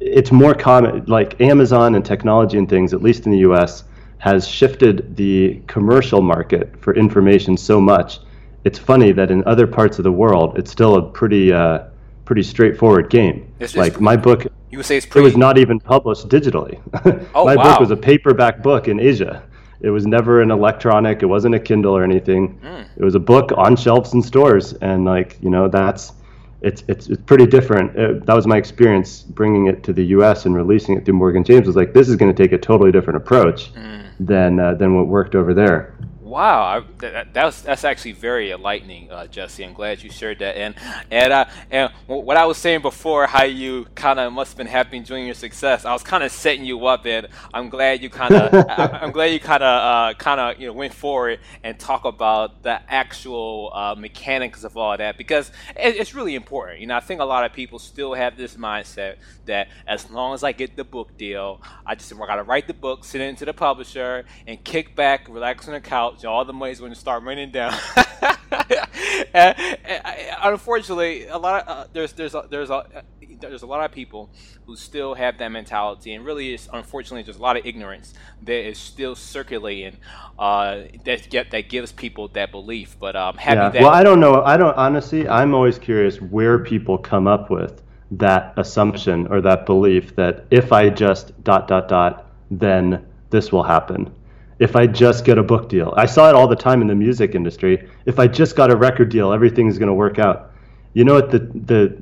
it's 0.00 0.32
more 0.32 0.54
common. 0.54 1.04
Like 1.06 1.40
Amazon 1.40 1.94
and 1.94 2.04
technology 2.04 2.58
and 2.58 2.68
things, 2.68 2.94
at 2.94 3.02
least 3.02 3.26
in 3.26 3.32
the 3.32 3.38
U.S., 3.38 3.84
has 4.18 4.46
shifted 4.46 5.16
the 5.16 5.62
commercial 5.66 6.20
market 6.22 6.78
for 6.80 6.94
information 6.94 7.56
so 7.56 7.80
much. 7.80 8.20
It's 8.64 8.78
funny 8.78 9.12
that 9.12 9.30
in 9.30 9.42
other 9.44 9.66
parts 9.66 9.98
of 9.98 10.04
the 10.04 10.12
world, 10.12 10.58
it's 10.58 10.70
still 10.70 10.96
a 10.96 11.02
pretty 11.02 11.52
uh, 11.52 11.84
pretty 12.24 12.42
straightforward 12.42 13.10
game. 13.10 13.52
It's 13.58 13.76
like 13.76 14.00
my 14.00 14.16
book, 14.16 14.46
you 14.70 14.78
would 14.78 14.86
say 14.86 14.96
it's 14.96 15.06
pretty... 15.06 15.24
it 15.24 15.24
was 15.24 15.36
not 15.36 15.58
even 15.58 15.80
published 15.80 16.28
digitally. 16.28 16.78
Oh, 17.34 17.44
my 17.44 17.56
wow. 17.56 17.62
book 17.64 17.80
was 17.80 17.90
a 17.90 17.96
paperback 17.96 18.62
book 18.62 18.88
in 18.88 19.00
Asia. 19.00 19.42
It 19.80 19.90
was 19.90 20.06
never 20.06 20.42
an 20.42 20.50
electronic. 20.50 21.22
It 21.22 21.26
wasn't 21.26 21.54
a 21.54 21.58
Kindle 21.58 21.96
or 21.96 22.04
anything. 22.04 22.58
Mm. 22.62 22.86
It 22.96 23.04
was 23.04 23.14
a 23.14 23.20
book 23.20 23.50
on 23.56 23.76
shelves 23.76 24.12
in 24.12 24.22
stores, 24.22 24.74
and 24.74 25.04
like 25.04 25.38
you 25.40 25.50
know, 25.50 25.68
that's 25.68 26.12
it's 26.60 26.84
it's 26.88 27.08
it's 27.08 27.22
pretty 27.22 27.46
different. 27.46 27.96
It, 27.96 28.26
that 28.26 28.34
was 28.34 28.46
my 28.46 28.56
experience 28.56 29.22
bringing 29.22 29.66
it 29.66 29.82
to 29.84 29.92
the 29.92 30.04
U.S. 30.06 30.44
and 30.44 30.54
releasing 30.54 30.96
it 30.96 31.04
through 31.04 31.14
Morgan 31.14 31.44
James. 31.44 31.66
Was 31.66 31.76
like 31.76 31.94
this 31.94 32.08
is 32.08 32.16
going 32.16 32.34
to 32.34 32.42
take 32.42 32.52
a 32.52 32.58
totally 32.58 32.92
different 32.92 33.16
approach 33.16 33.72
mm. 33.72 34.04
than 34.20 34.60
uh, 34.60 34.74
than 34.74 34.94
what 34.94 35.06
worked 35.06 35.34
over 35.34 35.54
there. 35.54 35.94
Wow, 36.30 36.62
I, 36.62 36.84
that, 36.98 37.34
that's 37.34 37.62
that's 37.62 37.82
actually 37.82 38.12
very 38.12 38.52
enlightening, 38.52 39.10
uh, 39.10 39.26
Jesse. 39.26 39.64
I'm 39.64 39.72
glad 39.72 40.00
you 40.00 40.10
shared 40.10 40.38
that. 40.38 40.56
And 40.56 40.76
and 41.10 41.32
uh, 41.32 41.46
and 41.72 41.92
what 42.06 42.36
I 42.36 42.46
was 42.46 42.56
saying 42.56 42.82
before, 42.82 43.26
how 43.26 43.42
you 43.42 43.86
kind 43.96 44.20
of 44.20 44.32
must 44.32 44.52
have 44.52 44.58
been 44.58 44.68
happy 44.68 44.96
enjoying 44.96 45.26
your 45.26 45.34
success. 45.34 45.84
I 45.84 45.92
was 45.92 46.04
kind 46.04 46.22
of 46.22 46.30
setting 46.30 46.64
you 46.64 46.86
up, 46.86 47.04
and 47.04 47.26
I'm 47.52 47.68
glad 47.68 48.00
you 48.00 48.10
kind 48.10 48.32
of 48.32 48.64
I'm 48.78 49.10
glad 49.10 49.32
you 49.32 49.40
kind 49.40 49.64
of 49.64 49.66
uh, 49.66 50.14
kind 50.18 50.38
of 50.38 50.60
you 50.60 50.68
know 50.68 50.72
went 50.72 50.94
forward 50.94 51.40
and 51.64 51.76
talk 51.80 52.04
about 52.04 52.62
the 52.62 52.80
actual 52.88 53.72
uh, 53.74 53.96
mechanics 53.98 54.62
of 54.62 54.76
all 54.76 54.96
that 54.96 55.18
because 55.18 55.50
it, 55.76 55.96
it's 55.96 56.14
really 56.14 56.36
important. 56.36 56.78
You 56.78 56.86
know, 56.86 56.96
I 56.96 57.00
think 57.00 57.20
a 57.20 57.24
lot 57.24 57.44
of 57.44 57.52
people 57.52 57.80
still 57.80 58.14
have 58.14 58.36
this 58.36 58.54
mindset 58.54 59.16
that 59.46 59.66
as 59.84 60.08
long 60.12 60.34
as 60.34 60.44
I 60.44 60.52
get 60.52 60.76
the 60.76 60.84
book 60.84 61.18
deal, 61.18 61.60
I 61.84 61.96
just 61.96 62.14
I 62.14 62.16
gotta 62.24 62.44
write 62.44 62.68
the 62.68 62.74
book, 62.74 63.04
send 63.04 63.24
it 63.24 63.36
to 63.38 63.46
the 63.46 63.52
publisher, 63.52 64.24
and 64.46 64.62
kick 64.62 64.94
back, 64.94 65.28
relax 65.28 65.66
on 65.66 65.74
the 65.74 65.80
couch 65.80 66.19
all 66.28 66.44
the 66.44 66.52
money's 66.52 66.80
going 66.80 66.92
to 66.92 66.98
start 66.98 67.22
raining 67.22 67.50
down. 67.50 67.74
and, 69.34 69.58
and, 69.84 70.02
unfortunately, 70.42 71.26
a 71.26 71.38
lot 71.38 71.62
of 71.62 71.68
uh, 71.68 71.86
there's 71.92 72.12
there's 72.12 72.34
a, 72.34 72.46
there's 72.50 72.70
a 72.70 73.04
there's 73.40 73.62
a 73.62 73.66
lot 73.66 73.84
of 73.84 73.92
people 73.92 74.30
who 74.66 74.76
still 74.76 75.14
have 75.14 75.38
that 75.38 75.48
mentality, 75.48 76.14
and 76.14 76.24
really, 76.24 76.54
is 76.54 76.68
unfortunately, 76.72 77.22
there's 77.22 77.38
a 77.38 77.42
lot 77.42 77.56
of 77.56 77.64
ignorance 77.66 78.14
that 78.42 78.68
is 78.68 78.78
still 78.78 79.14
circulating 79.14 79.96
uh, 80.38 80.82
that 81.04 81.28
get, 81.30 81.50
that 81.50 81.68
gives 81.68 81.92
people 81.92 82.28
that 82.28 82.50
belief. 82.50 82.96
But 82.98 83.16
um, 83.16 83.36
happy 83.36 83.56
yeah. 83.56 83.68
that. 83.70 83.82
Well, 83.82 83.90
I 83.90 84.02
don't 84.02 84.20
know. 84.20 84.42
I 84.42 84.56
don't 84.56 84.76
honestly. 84.76 85.28
I'm 85.28 85.54
always 85.54 85.78
curious 85.78 86.20
where 86.20 86.58
people 86.58 86.98
come 86.98 87.26
up 87.26 87.50
with 87.50 87.82
that 88.12 88.54
assumption 88.56 89.26
or 89.28 89.40
that 89.40 89.66
belief 89.66 90.16
that 90.16 90.44
if 90.50 90.72
I 90.72 90.90
just 90.90 91.42
dot 91.44 91.68
dot 91.68 91.88
dot, 91.88 92.26
then 92.50 93.06
this 93.30 93.52
will 93.52 93.62
happen 93.62 94.12
if 94.60 94.76
I 94.76 94.86
just 94.86 95.24
get 95.24 95.38
a 95.38 95.42
book 95.42 95.70
deal. 95.70 95.92
I 95.96 96.04
saw 96.06 96.28
it 96.28 96.34
all 96.34 96.46
the 96.46 96.54
time 96.54 96.82
in 96.82 96.86
the 96.86 96.94
music 96.94 97.34
industry. 97.34 97.88
If 98.04 98.18
I 98.18 98.28
just 98.28 98.54
got 98.54 98.70
a 98.70 98.76
record 98.76 99.08
deal, 99.08 99.32
everything's 99.32 99.78
going 99.78 99.88
to 99.88 99.94
work 99.94 100.18
out. 100.18 100.52
You 100.92 101.04
know 101.04 101.14
what? 101.14 101.30
The 101.30 101.38
the 101.38 101.96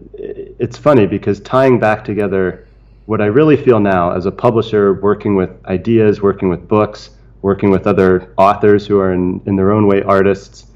it's 0.58 0.76
funny 0.76 1.06
because 1.06 1.40
tying 1.40 1.78
back 1.78 2.04
together 2.04 2.66
what 3.06 3.20
I 3.20 3.26
really 3.26 3.56
feel 3.56 3.80
now 3.80 4.10
as 4.10 4.26
a 4.26 4.32
publisher, 4.32 4.94
working 4.94 5.36
with 5.36 5.50
ideas, 5.66 6.20
working 6.20 6.48
with 6.48 6.66
books, 6.66 7.10
working 7.42 7.70
with 7.70 7.86
other 7.86 8.34
authors 8.36 8.86
who 8.86 8.98
are 8.98 9.12
in, 9.12 9.40
in 9.46 9.56
their 9.56 9.70
own 9.70 9.86
way 9.86 10.02
artists, 10.02 10.66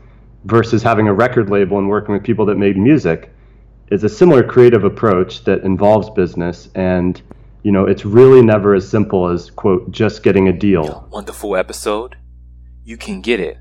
versus 0.45 0.83
having 0.83 1.09
a 1.09 1.13
record 1.13 1.51
label 1.51 1.79
and 1.79 1.89
working 1.89 2.15
with 2.15 2.23
people 2.23 2.47
that 2.47 2.57
made 2.57 2.77
music, 2.77 3.31
is 3.91 4.05
a 4.05 4.09
similar 4.09 4.43
creative 4.43 4.85
approach 4.85 5.45
that 5.45 5.63
involves 5.63 6.09
business 6.11 6.69
and 6.75 7.21
you 7.63 7.73
know, 7.73 7.87
it's 7.87 8.05
really 8.05 8.43
never 8.43 8.75
as 8.75 8.89
simple 8.89 9.29
as, 9.29 9.51
quote, 9.51 9.91
just 9.91 10.23
getting 10.23 10.49
a 10.49 10.53
deal. 10.53 11.09
Wonderful 11.11 11.57
episode. 11.57 12.17
You 12.85 12.97
can 12.97 13.21
get 13.21 13.41
it, 13.41 13.59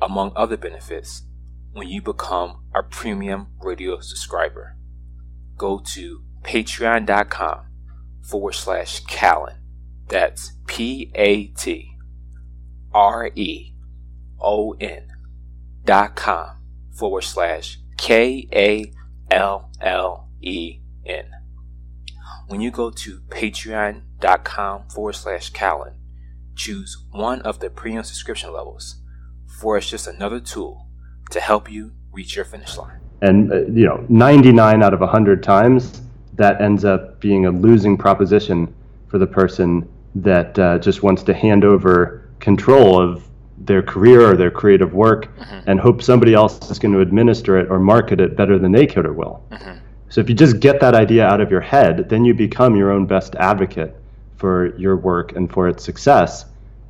among 0.00 0.32
other 0.36 0.56
benefits, 0.56 1.22
when 1.72 1.88
you 1.88 2.02
become 2.02 2.64
a 2.74 2.82
premium 2.82 3.48
radio 3.60 4.00
subscriber. 4.00 4.76
Go 5.56 5.82
to 5.94 6.22
patreon.com 6.42 7.66
forward 8.22 8.54
slash 8.54 9.02
Kallen. 9.04 9.56
That's 10.08 10.52
P 10.66 11.10
A 11.14 11.46
T 11.48 11.96
R 12.92 13.30
E 13.34 13.74
O 14.40 14.72
N 14.80 15.08
dot 15.84 16.16
com 16.16 16.56
forward 16.98 17.22
slash 17.22 17.78
K 17.96 18.48
A 18.52 18.92
L 19.30 19.70
L 19.80 20.28
E 20.40 20.80
N. 21.06 21.30
When 22.50 22.60
you 22.60 22.72
go 22.72 22.90
to 22.90 23.20
patreon.com 23.28 24.88
forward 24.88 25.14
slash 25.14 25.52
Kallen, 25.52 25.92
choose 26.56 26.98
one 27.12 27.42
of 27.42 27.60
the 27.60 27.70
premium 27.70 28.02
subscription 28.02 28.52
levels, 28.52 28.96
for 29.46 29.78
it's 29.78 29.88
just 29.88 30.08
another 30.08 30.40
tool 30.40 30.88
to 31.30 31.38
help 31.38 31.70
you 31.70 31.92
reach 32.10 32.34
your 32.34 32.44
finish 32.44 32.76
line. 32.76 32.98
And, 33.22 33.52
uh, 33.52 33.60
you 33.66 33.86
know, 33.86 34.04
99 34.08 34.82
out 34.82 34.92
of 34.92 34.98
100 34.98 35.44
times, 35.44 36.02
that 36.34 36.60
ends 36.60 36.84
up 36.84 37.20
being 37.20 37.46
a 37.46 37.52
losing 37.52 37.96
proposition 37.96 38.74
for 39.06 39.18
the 39.18 39.28
person 39.28 39.88
that 40.16 40.58
uh, 40.58 40.80
just 40.80 41.04
wants 41.04 41.22
to 41.22 41.32
hand 41.32 41.64
over 41.64 42.28
control 42.40 43.00
of 43.00 43.28
their 43.58 43.80
career 43.80 44.28
or 44.28 44.36
their 44.36 44.50
creative 44.50 44.92
work 44.92 45.32
mm-hmm. 45.36 45.70
and 45.70 45.78
hope 45.78 46.02
somebody 46.02 46.34
else 46.34 46.68
is 46.68 46.80
going 46.80 46.92
to 46.94 47.00
administer 47.00 47.58
it 47.58 47.70
or 47.70 47.78
market 47.78 48.20
it 48.20 48.36
better 48.36 48.58
than 48.58 48.72
they 48.72 48.88
could 48.88 49.06
or 49.06 49.12
will. 49.12 49.46
Mm-hmm. 49.52 49.79
So 50.10 50.20
if 50.20 50.28
you 50.28 50.34
just 50.34 50.60
get 50.60 50.80
that 50.80 50.94
idea 50.94 51.24
out 51.24 51.40
of 51.40 51.50
your 51.50 51.60
head, 51.60 52.08
then 52.08 52.24
you 52.24 52.34
become 52.34 52.76
your 52.76 52.90
own 52.90 53.06
best 53.06 53.36
advocate 53.36 53.96
for 54.36 54.76
your 54.76 54.96
work 54.96 55.36
and 55.36 55.50
for 55.50 55.68
its 55.68 55.84
success. 55.84 56.44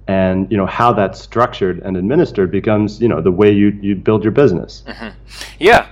And 0.08 0.50
you 0.50 0.56
know 0.56 0.66
how 0.66 0.92
that's 0.92 1.20
structured 1.20 1.80
and 1.80 1.96
administered 1.96 2.50
becomes 2.50 3.00
you 3.00 3.06
know 3.06 3.20
the 3.20 3.30
way 3.30 3.52
you, 3.52 3.68
you 3.80 3.94
build 3.94 4.24
your 4.24 4.32
business. 4.32 4.82
Mm-hmm. 4.86 5.08
Yeah, 5.60 5.86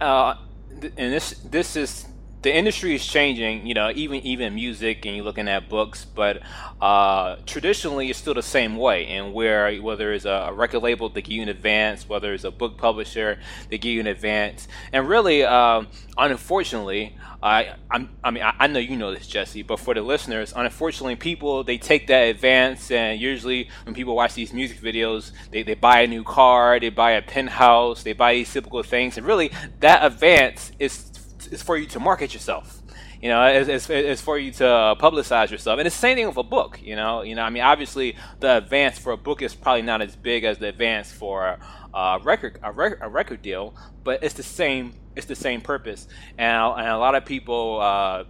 uh, 0.00 0.34
and 0.82 1.12
this 1.12 1.30
this 1.50 1.74
is 1.74 2.06
the 2.46 2.54
industry 2.54 2.94
is 2.94 3.04
changing, 3.04 3.66
you 3.66 3.74
know, 3.74 3.90
even 3.92 4.24
even 4.24 4.54
music 4.54 5.04
and 5.04 5.16
you're 5.16 5.24
looking 5.24 5.48
at 5.48 5.68
books, 5.68 6.04
but 6.04 6.42
uh, 6.80 7.34
traditionally 7.44 8.08
it's 8.08 8.20
still 8.20 8.34
the 8.34 8.42
same 8.42 8.76
way. 8.76 9.04
And 9.06 9.34
where 9.34 9.76
whether 9.82 10.12
it's 10.12 10.26
a, 10.26 10.52
record 10.54 10.78
label 10.84 11.08
they 11.08 11.22
give 11.22 11.32
you 11.32 11.42
an 11.42 11.48
advance, 11.48 12.08
whether 12.08 12.32
it's 12.32 12.44
a 12.44 12.52
book 12.52 12.78
publisher 12.78 13.40
they 13.68 13.78
give 13.78 13.90
you 13.90 13.98
an 13.98 14.06
advance, 14.06 14.68
and 14.92 15.08
really, 15.08 15.42
um, 15.42 15.88
unfortunately, 16.16 17.16
I 17.42 17.74
I'm, 17.90 18.10
i 18.22 18.30
mean 18.30 18.44
I, 18.44 18.54
I, 18.60 18.66
know 18.68 18.78
you 18.78 18.96
know 18.96 19.12
this, 19.12 19.26
Jesse, 19.26 19.62
but 19.62 19.80
for 19.80 19.94
the 19.94 20.02
listeners, 20.02 20.52
unfortunately, 20.54 21.16
people 21.16 21.64
they 21.64 21.78
take 21.78 22.06
that 22.06 22.28
advance, 22.28 22.92
and 22.92 23.20
usually 23.20 23.70
when 23.82 23.92
people 23.96 24.14
watch 24.14 24.34
these 24.34 24.52
music 24.52 24.78
videos, 24.80 25.32
they, 25.50 25.64
they 25.64 25.74
buy 25.74 26.02
a 26.02 26.06
new 26.06 26.22
car, 26.22 26.78
they 26.78 26.90
buy 26.90 27.10
a 27.10 27.22
penthouse, 27.22 28.04
they 28.04 28.12
buy 28.12 28.34
these 28.34 28.52
typical 28.52 28.84
things, 28.84 29.18
and 29.18 29.26
really 29.26 29.50
that 29.80 30.04
advance 30.04 30.70
is 30.78 31.10
it's 31.46 31.62
for 31.62 31.76
you 31.76 31.86
to 31.86 32.00
market 32.00 32.34
yourself. 32.34 32.82
You 33.22 33.30
know, 33.30 33.46
it's, 33.46 33.68
it's, 33.68 33.90
it's 33.90 34.20
for 34.20 34.38
you 34.38 34.52
to 34.52 34.64
publicize 35.00 35.50
yourself, 35.50 35.78
and 35.78 35.86
it's 35.86 35.96
the 35.96 36.00
same 36.00 36.16
thing 36.16 36.26
with 36.26 36.36
a 36.36 36.42
book. 36.42 36.80
You 36.82 36.96
know, 36.96 37.22
you 37.22 37.34
know, 37.34 37.42
I 37.42 37.50
mean, 37.50 37.62
obviously, 37.62 38.16
the 38.40 38.58
advance 38.58 38.98
for 38.98 39.12
a 39.12 39.16
book 39.16 39.42
is 39.42 39.54
probably 39.54 39.82
not 39.82 40.02
as 40.02 40.14
big 40.14 40.44
as 40.44 40.58
the 40.58 40.68
advance 40.68 41.10
for 41.10 41.58
a 41.94 42.20
record 42.22 42.58
a, 42.62 42.72
rec- 42.72 42.98
a 43.00 43.08
record 43.08 43.42
deal, 43.42 43.74
but 44.04 44.22
it's 44.22 44.34
the 44.34 44.42
same 44.42 44.94
it's 45.16 45.26
the 45.26 45.34
same 45.34 45.62
purpose. 45.62 46.08
And, 46.36 46.74
and 46.78 46.88
a 46.88 46.98
lot 46.98 47.14
of 47.14 47.24
people 47.24 47.80
uh, 47.80 48.24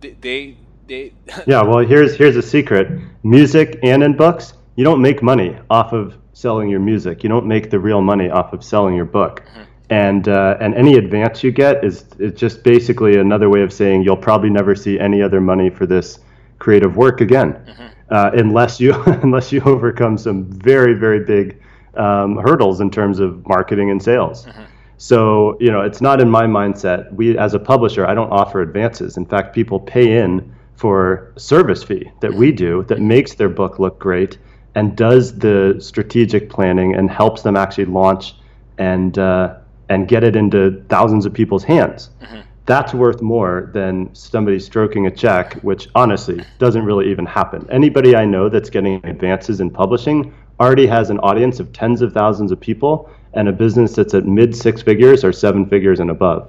they 0.00 0.56
they 0.86 1.12
yeah. 1.46 1.62
Well, 1.62 1.78
here's 1.78 2.14
here's 2.16 2.36
a 2.36 2.42
secret: 2.42 2.88
music 3.24 3.80
and 3.82 4.02
in 4.02 4.16
books, 4.16 4.54
you 4.76 4.84
don't 4.84 5.02
make 5.02 5.22
money 5.22 5.58
off 5.68 5.92
of 5.92 6.16
selling 6.32 6.68
your 6.68 6.80
music. 6.80 7.24
You 7.24 7.28
don't 7.28 7.46
make 7.46 7.70
the 7.70 7.80
real 7.80 8.00
money 8.00 8.30
off 8.30 8.52
of 8.52 8.62
selling 8.62 8.94
your 8.94 9.04
book. 9.04 9.42
Mm-hmm 9.48 9.71
and 9.92 10.26
uh, 10.26 10.56
and 10.58 10.74
any 10.74 10.94
advance 10.94 11.44
you 11.44 11.52
get 11.52 11.84
is 11.84 12.06
is 12.18 12.32
just 12.32 12.62
basically 12.62 13.18
another 13.18 13.50
way 13.50 13.60
of 13.60 13.70
saying 13.70 14.02
you'll 14.02 14.16
probably 14.16 14.48
never 14.48 14.74
see 14.74 14.98
any 14.98 15.20
other 15.20 15.38
money 15.38 15.68
for 15.68 15.84
this 15.84 16.20
creative 16.58 16.96
work 16.96 17.20
again, 17.20 17.52
mm-hmm. 17.52 17.86
uh, 18.08 18.30
unless 18.32 18.80
you 18.80 18.94
unless 19.22 19.52
you 19.52 19.60
overcome 19.64 20.16
some 20.16 20.44
very 20.46 20.94
very 20.94 21.20
big 21.20 21.60
um, 21.98 22.38
hurdles 22.38 22.80
in 22.80 22.90
terms 22.90 23.18
of 23.18 23.46
marketing 23.46 23.90
and 23.90 24.02
sales. 24.02 24.46
Mm-hmm. 24.46 24.62
So 24.96 25.58
you 25.60 25.70
know 25.70 25.82
it's 25.82 26.00
not 26.00 26.22
in 26.22 26.30
my 26.30 26.44
mindset. 26.44 27.12
We 27.12 27.36
as 27.36 27.52
a 27.52 27.58
publisher, 27.58 28.06
I 28.06 28.14
don't 28.14 28.30
offer 28.30 28.62
advances. 28.62 29.18
In 29.18 29.26
fact, 29.26 29.54
people 29.54 29.78
pay 29.78 30.16
in 30.16 30.54
for 30.74 31.34
service 31.36 31.82
fee 31.82 32.10
that 32.20 32.32
we 32.32 32.50
do 32.50 32.82
that 32.84 33.00
makes 33.00 33.34
their 33.34 33.50
book 33.50 33.78
look 33.78 33.98
great 33.98 34.38
and 34.74 34.96
does 34.96 35.36
the 35.38 35.76
strategic 35.80 36.48
planning 36.48 36.94
and 36.94 37.10
helps 37.10 37.42
them 37.42 37.56
actually 37.56 37.84
launch 37.84 38.34
and 38.78 39.18
uh, 39.18 39.56
and 39.92 40.08
get 40.08 40.24
it 40.24 40.34
into 40.34 40.82
thousands 40.88 41.26
of 41.26 41.34
people's 41.34 41.62
hands. 41.62 42.08
Mm-hmm. 42.22 42.40
That's 42.64 42.94
worth 42.94 43.20
more 43.20 43.70
than 43.74 44.14
somebody 44.14 44.58
stroking 44.58 45.06
a 45.06 45.10
check, 45.10 45.54
which 45.62 45.88
honestly 45.94 46.42
doesn't 46.58 46.84
really 46.84 47.10
even 47.10 47.26
happen. 47.26 47.66
Anybody 47.70 48.16
I 48.16 48.24
know 48.24 48.48
that's 48.48 48.70
getting 48.70 49.04
advances 49.04 49.60
in 49.60 49.68
publishing 49.68 50.32
already 50.58 50.86
has 50.86 51.10
an 51.10 51.18
audience 51.18 51.60
of 51.60 51.72
tens 51.72 52.00
of 52.00 52.14
thousands 52.14 52.52
of 52.52 52.60
people 52.60 53.10
and 53.34 53.48
a 53.48 53.52
business 53.52 53.94
that's 53.94 54.14
at 54.14 54.24
mid 54.24 54.56
six 54.56 54.80
figures 54.80 55.24
or 55.24 55.32
seven 55.32 55.66
figures 55.66 56.00
and 56.00 56.10
above. 56.10 56.48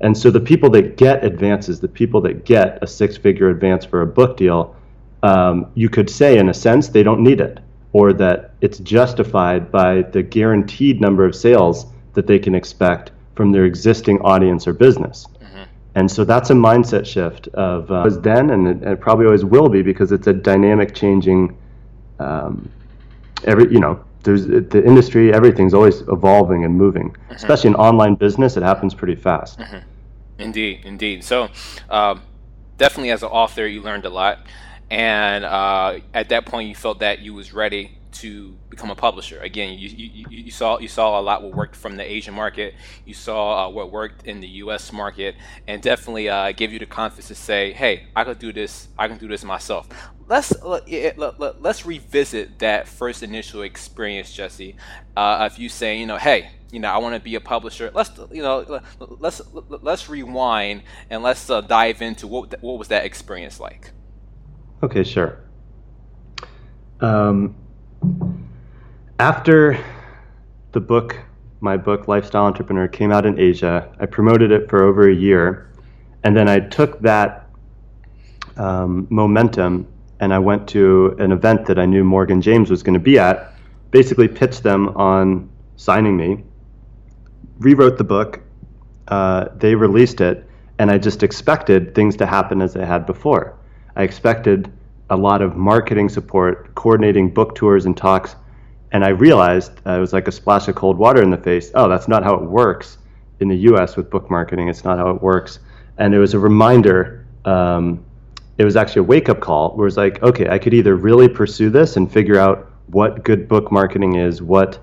And 0.00 0.18
so 0.18 0.30
the 0.32 0.40
people 0.40 0.70
that 0.70 0.96
get 0.96 1.24
advances, 1.24 1.78
the 1.78 1.88
people 1.88 2.20
that 2.22 2.44
get 2.44 2.82
a 2.82 2.86
six 2.88 3.16
figure 3.16 3.48
advance 3.48 3.84
for 3.84 4.02
a 4.02 4.06
book 4.06 4.36
deal, 4.36 4.74
um, 5.22 5.70
you 5.74 5.88
could 5.88 6.10
say, 6.10 6.38
in 6.38 6.48
a 6.48 6.54
sense, 6.54 6.88
they 6.88 7.04
don't 7.04 7.20
need 7.20 7.40
it, 7.40 7.60
or 7.92 8.12
that 8.14 8.54
it's 8.60 8.78
justified 8.78 9.70
by 9.70 10.02
the 10.02 10.22
guaranteed 10.22 11.00
number 11.00 11.24
of 11.24 11.36
sales 11.36 11.91
that 12.14 12.26
they 12.26 12.38
can 12.38 12.54
expect 12.54 13.10
from 13.34 13.52
their 13.52 13.64
existing 13.64 14.20
audience 14.20 14.66
or 14.66 14.72
business. 14.72 15.26
Mm-hmm. 15.40 15.62
And 15.94 16.10
so 16.10 16.24
that's 16.24 16.50
a 16.50 16.54
mindset 16.54 17.06
shift 17.06 17.48
of 17.48 17.90
uh, 17.90 18.02
was 18.04 18.20
then 18.20 18.50
and 18.50 18.68
it, 18.68 18.88
it, 18.88 19.00
probably 19.00 19.26
always 19.26 19.44
will 19.44 19.68
be 19.68 19.82
because 19.82 20.12
it's 20.12 20.26
a 20.26 20.32
dynamic 20.32 20.94
changing 20.94 21.56
um, 22.18 22.70
every 23.44 23.72
you 23.72 23.80
know 23.80 24.02
there's 24.22 24.46
the 24.46 24.82
industry 24.84 25.34
everything's 25.34 25.74
always 25.74 26.02
evolving 26.02 26.64
and 26.64 26.74
moving 26.74 27.10
mm-hmm. 27.10 27.32
especially 27.32 27.68
in 27.68 27.74
online 27.74 28.14
business 28.14 28.56
it 28.56 28.62
happens 28.62 28.94
pretty 28.94 29.16
fast 29.16 29.58
mm-hmm. 29.58 29.78
indeed 30.38 30.80
indeed 30.84 31.24
so 31.24 31.48
um, 31.90 32.22
definitely 32.78 33.10
as 33.10 33.22
an 33.22 33.28
author 33.28 33.66
you 33.66 33.82
learned 33.82 34.04
a 34.04 34.10
lot 34.10 34.38
and 34.90 35.44
uh, 35.44 35.98
at 36.14 36.28
that 36.28 36.46
point 36.46 36.68
you 36.68 36.74
felt 36.74 37.00
that 37.00 37.20
you 37.20 37.34
was 37.34 37.52
ready 37.52 37.90
to 38.12 38.56
become 38.68 38.90
a 38.90 38.94
publisher. 38.94 39.38
Again, 39.40 39.78
you, 39.78 39.88
you, 39.88 40.26
you, 40.28 40.50
saw 40.50 40.78
you 40.78 40.88
saw 40.88 41.18
a 41.18 41.22
lot 41.22 41.42
what 41.42 41.54
worked 41.54 41.76
from 41.76 41.96
the 41.96 42.04
Asian 42.04 42.34
market. 42.34 42.74
You 43.04 43.14
saw 43.14 43.66
uh, 43.66 43.70
what 43.70 43.90
worked 43.90 44.26
in 44.26 44.40
the 44.40 44.48
U.S. 44.48 44.92
market, 44.92 45.34
and 45.66 45.82
definitely 45.82 46.28
uh, 46.28 46.52
gave 46.52 46.72
you 46.72 46.78
the 46.78 46.86
confidence 46.86 47.28
to 47.28 47.34
say, 47.34 47.72
"Hey, 47.72 48.06
I 48.14 48.24
can 48.24 48.36
do 48.38 48.52
this. 48.52 48.88
I 48.98 49.08
can 49.08 49.18
do 49.18 49.28
this 49.28 49.44
myself." 49.44 49.88
Let's 50.28 50.52
let's 50.62 51.86
revisit 51.86 52.58
that 52.60 52.88
first 52.88 53.22
initial 53.22 53.62
experience, 53.62 54.32
Jesse. 54.32 54.76
Uh, 55.16 55.48
you 55.56 55.68
saying, 55.68 56.00
you 56.00 56.06
know, 56.06 56.18
"Hey, 56.18 56.50
you 56.70 56.80
know, 56.80 56.88
I 56.88 56.98
want 56.98 57.14
to 57.14 57.20
be 57.20 57.34
a 57.34 57.40
publisher." 57.40 57.90
Let's 57.92 58.10
you 58.30 58.42
know, 58.42 58.80
let's 58.98 59.42
let's 59.52 60.08
rewind 60.08 60.82
and 61.10 61.22
let's 61.22 61.50
uh, 61.50 61.60
dive 61.60 62.02
into 62.02 62.26
what 62.26 62.62
what 62.62 62.78
was 62.78 62.88
that 62.88 63.04
experience 63.04 63.58
like. 63.58 63.90
Okay, 64.82 65.04
sure. 65.04 65.38
Um, 67.00 67.56
after 69.18 69.78
the 70.72 70.80
book, 70.80 71.16
my 71.60 71.76
book, 71.76 72.08
Lifestyle 72.08 72.44
Entrepreneur, 72.44 72.88
came 72.88 73.12
out 73.12 73.24
in 73.24 73.38
Asia, 73.38 73.94
I 74.00 74.06
promoted 74.06 74.50
it 74.50 74.68
for 74.68 74.82
over 74.82 75.08
a 75.08 75.14
year. 75.14 75.70
And 76.24 76.36
then 76.36 76.48
I 76.48 76.60
took 76.60 77.00
that 77.02 77.48
um, 78.56 79.06
momentum 79.10 79.86
and 80.20 80.32
I 80.32 80.38
went 80.38 80.68
to 80.68 81.16
an 81.18 81.32
event 81.32 81.66
that 81.66 81.78
I 81.78 81.86
knew 81.86 82.04
Morgan 82.04 82.40
James 82.40 82.70
was 82.70 82.82
going 82.82 82.94
to 82.94 83.00
be 83.00 83.18
at, 83.18 83.54
basically 83.90 84.28
pitched 84.28 84.62
them 84.62 84.88
on 84.90 85.50
signing 85.76 86.16
me, 86.16 86.44
rewrote 87.58 87.98
the 87.98 88.04
book, 88.04 88.40
uh, 89.08 89.48
they 89.56 89.74
released 89.74 90.20
it, 90.20 90.48
and 90.78 90.90
I 90.90 90.98
just 90.98 91.22
expected 91.22 91.94
things 91.94 92.16
to 92.16 92.26
happen 92.26 92.62
as 92.62 92.72
they 92.72 92.86
had 92.86 93.04
before. 93.04 93.56
I 93.96 94.04
expected 94.04 94.72
a 95.12 95.16
lot 95.16 95.42
of 95.42 95.56
marketing 95.56 96.08
support, 96.08 96.74
coordinating 96.74 97.28
book 97.28 97.54
tours 97.54 97.84
and 97.84 97.94
talks. 97.94 98.34
And 98.92 99.04
I 99.04 99.10
realized 99.10 99.72
uh, 99.86 99.92
it 99.92 100.00
was 100.00 100.14
like 100.14 100.26
a 100.26 100.32
splash 100.32 100.68
of 100.68 100.74
cold 100.74 100.96
water 100.96 101.22
in 101.22 101.28
the 101.28 101.36
face. 101.36 101.70
Oh, 101.74 101.86
that's 101.86 102.08
not 102.08 102.24
how 102.24 102.34
it 102.34 102.42
works 102.42 102.96
in 103.38 103.48
the 103.48 103.56
US 103.68 103.94
with 103.94 104.08
book 104.08 104.30
marketing. 104.30 104.68
It's 104.68 104.84
not 104.84 104.96
how 104.96 105.10
it 105.10 105.22
works. 105.22 105.58
And 105.98 106.14
it 106.14 106.18
was 106.18 106.32
a 106.32 106.38
reminder. 106.38 107.26
Um, 107.44 108.02
it 108.56 108.64
was 108.64 108.74
actually 108.74 109.00
a 109.00 109.04
wake 109.04 109.28
up 109.28 109.40
call 109.40 109.76
where 109.76 109.86
it's 109.86 109.98
like, 109.98 110.22
okay, 110.22 110.48
I 110.48 110.58
could 110.58 110.72
either 110.72 110.96
really 110.96 111.28
pursue 111.28 111.68
this 111.68 111.98
and 111.98 112.10
figure 112.10 112.38
out 112.38 112.72
what 112.86 113.22
good 113.22 113.48
book 113.48 113.70
marketing 113.70 114.16
is, 114.16 114.40
what 114.40 114.82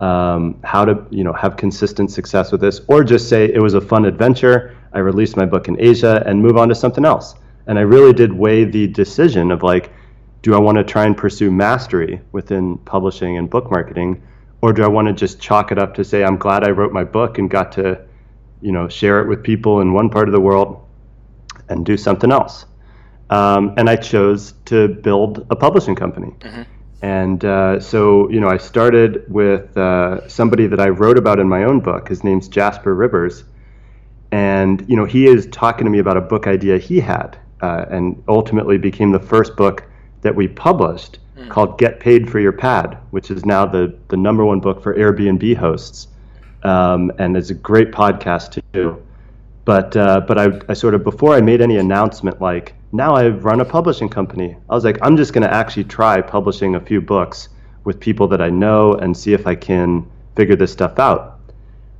um, 0.00 0.60
how 0.62 0.84
to 0.84 1.06
you 1.10 1.24
know 1.24 1.32
have 1.32 1.56
consistent 1.56 2.10
success 2.10 2.52
with 2.52 2.60
this, 2.60 2.82
or 2.88 3.02
just 3.02 3.28
say 3.30 3.46
it 3.46 3.62
was 3.62 3.74
a 3.74 3.80
fun 3.80 4.04
adventure. 4.04 4.76
I 4.92 4.98
released 4.98 5.36
my 5.36 5.46
book 5.46 5.68
in 5.68 5.80
Asia 5.80 6.22
and 6.26 6.42
move 6.42 6.58
on 6.58 6.68
to 6.68 6.74
something 6.74 7.04
else. 7.04 7.34
And 7.66 7.78
I 7.78 7.82
really 7.82 8.12
did 8.12 8.32
weigh 8.32 8.64
the 8.64 8.86
decision 8.86 9.50
of 9.50 9.62
like, 9.62 9.92
do 10.42 10.54
I 10.54 10.58
want 10.58 10.78
to 10.78 10.84
try 10.84 11.04
and 11.04 11.16
pursue 11.16 11.50
mastery 11.50 12.20
within 12.32 12.78
publishing 12.78 13.36
and 13.36 13.50
book 13.50 13.70
marketing, 13.70 14.22
or 14.62 14.72
do 14.72 14.82
I 14.82 14.88
want 14.88 15.08
to 15.08 15.14
just 15.14 15.40
chalk 15.40 15.70
it 15.70 15.78
up 15.78 15.94
to 15.94 16.04
say 16.04 16.24
I'm 16.24 16.38
glad 16.38 16.64
I 16.64 16.70
wrote 16.70 16.92
my 16.92 17.04
book 17.04 17.38
and 17.38 17.50
got 17.50 17.72
to, 17.72 18.00
you 18.62 18.72
know, 18.72 18.88
share 18.88 19.20
it 19.20 19.28
with 19.28 19.42
people 19.42 19.80
in 19.80 19.92
one 19.92 20.08
part 20.10 20.28
of 20.28 20.32
the 20.32 20.40
world, 20.40 20.86
and 21.68 21.86
do 21.86 21.96
something 21.96 22.32
else. 22.32 22.66
Um, 23.28 23.74
and 23.76 23.88
I 23.88 23.96
chose 23.96 24.54
to 24.64 24.88
build 24.88 25.46
a 25.50 25.56
publishing 25.56 25.94
company. 25.94 26.34
Mm-hmm. 26.40 26.62
And 27.02 27.44
uh, 27.44 27.80
so, 27.80 28.28
you 28.28 28.40
know, 28.40 28.48
I 28.48 28.56
started 28.56 29.24
with 29.28 29.76
uh, 29.76 30.28
somebody 30.28 30.66
that 30.66 30.80
I 30.80 30.88
wrote 30.88 31.16
about 31.16 31.38
in 31.38 31.48
my 31.48 31.64
own 31.64 31.80
book. 31.80 32.08
His 32.08 32.24
name's 32.24 32.48
Jasper 32.48 32.94
Ribbers. 32.94 33.44
And, 34.32 34.84
you 34.88 34.96
know, 34.96 35.04
he 35.04 35.26
is 35.26 35.46
talking 35.46 35.84
to 35.84 35.90
me 35.90 35.98
about 35.98 36.16
a 36.16 36.20
book 36.20 36.46
idea 36.46 36.78
he 36.78 37.00
had 37.00 37.38
uh, 37.62 37.84
and 37.90 38.22
ultimately 38.28 38.78
became 38.78 39.12
the 39.12 39.20
first 39.20 39.56
book 39.56 39.84
that 40.22 40.34
we 40.34 40.48
published 40.48 41.18
mm. 41.36 41.48
called 41.48 41.78
Get 41.78 42.00
Paid 42.00 42.30
for 42.30 42.40
Your 42.40 42.52
Pad, 42.52 42.98
which 43.10 43.30
is 43.30 43.44
now 43.44 43.66
the, 43.66 43.96
the 44.08 44.16
number 44.16 44.44
one 44.44 44.60
book 44.60 44.82
for 44.82 44.94
Airbnb 44.94 45.56
hosts. 45.56 46.08
Um, 46.62 47.10
and 47.18 47.36
it's 47.36 47.50
a 47.50 47.54
great 47.54 47.90
podcast, 47.90 48.62
too. 48.72 49.02
But, 49.64 49.96
uh, 49.96 50.20
but 50.20 50.38
I, 50.38 50.60
I 50.68 50.74
sort 50.74 50.94
of, 50.94 51.04
before 51.04 51.34
I 51.34 51.40
made 51.40 51.60
any 51.60 51.76
announcement 51.76 52.40
like, 52.40 52.74
now 52.92 53.14
I 53.14 53.28
run 53.28 53.60
a 53.60 53.64
publishing 53.64 54.08
company. 54.08 54.56
I 54.68 54.74
was 54.74 54.84
like, 54.84 54.98
I'm 55.02 55.16
just 55.16 55.32
going 55.32 55.46
to 55.46 55.54
actually 55.54 55.84
try 55.84 56.20
publishing 56.20 56.74
a 56.74 56.80
few 56.80 57.00
books 57.00 57.48
with 57.84 58.00
people 58.00 58.26
that 58.28 58.42
I 58.42 58.50
know 58.50 58.94
and 58.94 59.16
see 59.16 59.32
if 59.32 59.46
I 59.46 59.54
can 59.54 60.10
figure 60.36 60.56
this 60.56 60.72
stuff 60.72 60.98
out. 60.98 61.40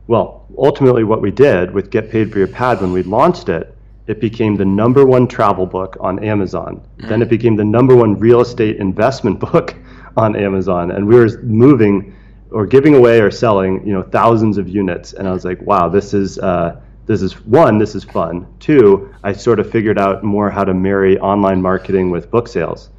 Well, 0.08 0.46
ultimately, 0.58 1.04
what 1.04 1.22
we 1.22 1.30
did 1.30 1.70
with 1.70 1.90
Get 1.90 2.10
Paid 2.10 2.32
for 2.32 2.38
Your 2.38 2.48
Pad 2.48 2.80
when 2.80 2.92
we 2.92 3.02
launched 3.04 3.48
it, 3.48 3.76
it 4.06 4.20
became 4.20 4.56
the 4.56 4.64
number 4.64 5.06
one 5.06 5.28
travel 5.28 5.66
book 5.66 5.96
on 6.00 6.22
Amazon. 6.24 6.80
Mm. 6.98 7.08
Then 7.08 7.22
it 7.22 7.28
became 7.28 7.56
the 7.56 7.64
number 7.64 7.94
one 7.94 8.18
real 8.18 8.40
estate 8.40 8.76
investment 8.76 9.40
book 9.52 9.74
on 10.16 10.36
Amazon, 10.36 10.90
and 10.90 11.06
we 11.06 11.16
were 11.16 11.40
moving 11.42 12.16
or 12.50 12.66
giving 12.66 12.94
away 12.96 13.20
or 13.20 13.30
selling, 13.30 13.86
you 13.86 13.92
know, 13.92 14.02
thousands 14.02 14.58
of 14.58 14.68
units. 14.68 15.12
And 15.12 15.28
I 15.28 15.32
was 15.32 15.44
like, 15.44 15.60
wow, 15.62 15.88
this 15.88 16.14
is. 16.14 16.38
Uh, 16.38 16.80
this 17.06 17.22
is 17.22 17.44
one, 17.44 17.78
this 17.78 17.96
is 17.96 18.04
fun. 18.04 18.46
Two, 18.60 19.12
I 19.24 19.32
sort 19.32 19.58
of 19.58 19.68
figured 19.68 19.98
out 19.98 20.22
more 20.22 20.48
how 20.48 20.62
to 20.62 20.72
marry 20.72 21.18
online 21.18 21.60
marketing 21.60 22.12
with 22.12 22.30
book 22.30 22.46
sales. 22.46 22.90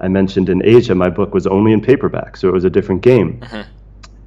I 0.00 0.08
mentioned 0.08 0.48
in 0.48 0.60
Asia, 0.64 0.92
my 0.92 1.08
book 1.08 1.34
was 1.34 1.46
only 1.46 1.72
in 1.72 1.80
paperback, 1.80 2.36
so 2.36 2.48
it 2.48 2.52
was 2.52 2.64
a 2.64 2.70
different 2.70 3.02
game. 3.02 3.38
Uh-huh. 3.42 3.62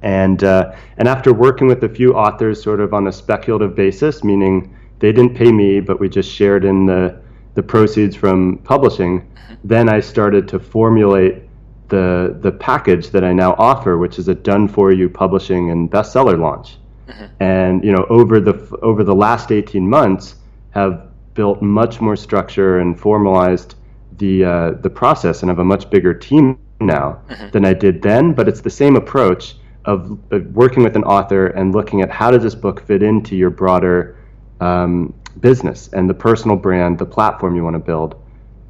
And 0.00 0.44
uh, 0.44 0.74
and 0.96 1.08
after 1.08 1.34
working 1.34 1.66
with 1.66 1.82
a 1.82 1.88
few 1.90 2.14
authors, 2.14 2.62
sort 2.62 2.80
of 2.80 2.94
on 2.94 3.06
a 3.06 3.12
speculative 3.12 3.74
basis, 3.74 4.24
meaning 4.24 4.74
they 5.04 5.12
didn't 5.12 5.34
pay 5.34 5.52
me, 5.52 5.80
but 5.80 6.00
we 6.00 6.08
just 6.08 6.30
shared 6.32 6.64
in 6.64 6.86
the 6.86 7.14
the 7.56 7.62
proceeds 7.62 8.16
from 8.16 8.56
publishing, 8.64 9.20
uh-huh. 9.20 9.56
then 9.62 9.86
I 9.90 10.00
started 10.00 10.48
to 10.48 10.58
formulate 10.58 11.42
the 11.88 12.38
the 12.40 12.50
package 12.50 13.10
that 13.10 13.22
I 13.22 13.34
now 13.34 13.54
offer, 13.58 13.98
which 13.98 14.18
is 14.18 14.28
a 14.28 14.34
done 14.34 14.66
for 14.66 14.92
you 14.92 15.10
publishing 15.10 15.70
and 15.70 15.90
bestseller 15.90 16.38
launch. 16.40 16.78
Mm-hmm. 17.06 17.24
And 17.40 17.84
you 17.84 17.92
know, 17.92 18.06
over 18.08 18.40
the 18.40 18.54
over 18.80 19.04
the 19.04 19.14
last 19.14 19.52
18 19.52 19.86
months, 19.86 20.36
have 20.70 21.06
built 21.34 21.60
much 21.60 22.00
more 22.00 22.16
structure 22.16 22.78
and 22.78 22.98
formalized 22.98 23.74
the 24.16 24.42
uh, 24.42 24.70
the 24.80 24.88
process, 24.88 25.42
and 25.42 25.50
have 25.50 25.58
a 25.58 25.64
much 25.74 25.90
bigger 25.90 26.14
team 26.14 26.58
now 26.80 27.20
mm-hmm. 27.28 27.50
than 27.50 27.66
I 27.66 27.74
did 27.74 28.00
then. 28.00 28.32
But 28.32 28.48
it's 28.48 28.62
the 28.62 28.76
same 28.82 28.96
approach 28.96 29.56
of, 29.84 30.18
of, 30.30 30.46
working 30.54 30.82
with 30.82 30.96
an 30.96 31.04
author 31.04 31.48
and 31.48 31.74
looking 31.74 32.00
at 32.00 32.10
how 32.10 32.30
does 32.30 32.42
this 32.42 32.54
book 32.54 32.86
fit 32.86 33.02
into 33.02 33.36
your 33.36 33.50
broader 33.50 34.16
um, 34.64 35.14
business 35.40 35.88
and 35.92 36.08
the 36.08 36.14
personal 36.14 36.56
brand, 36.56 36.98
the 36.98 37.06
platform 37.06 37.56
you 37.56 37.64
want 37.64 37.74
to 37.74 37.80
build, 37.80 38.20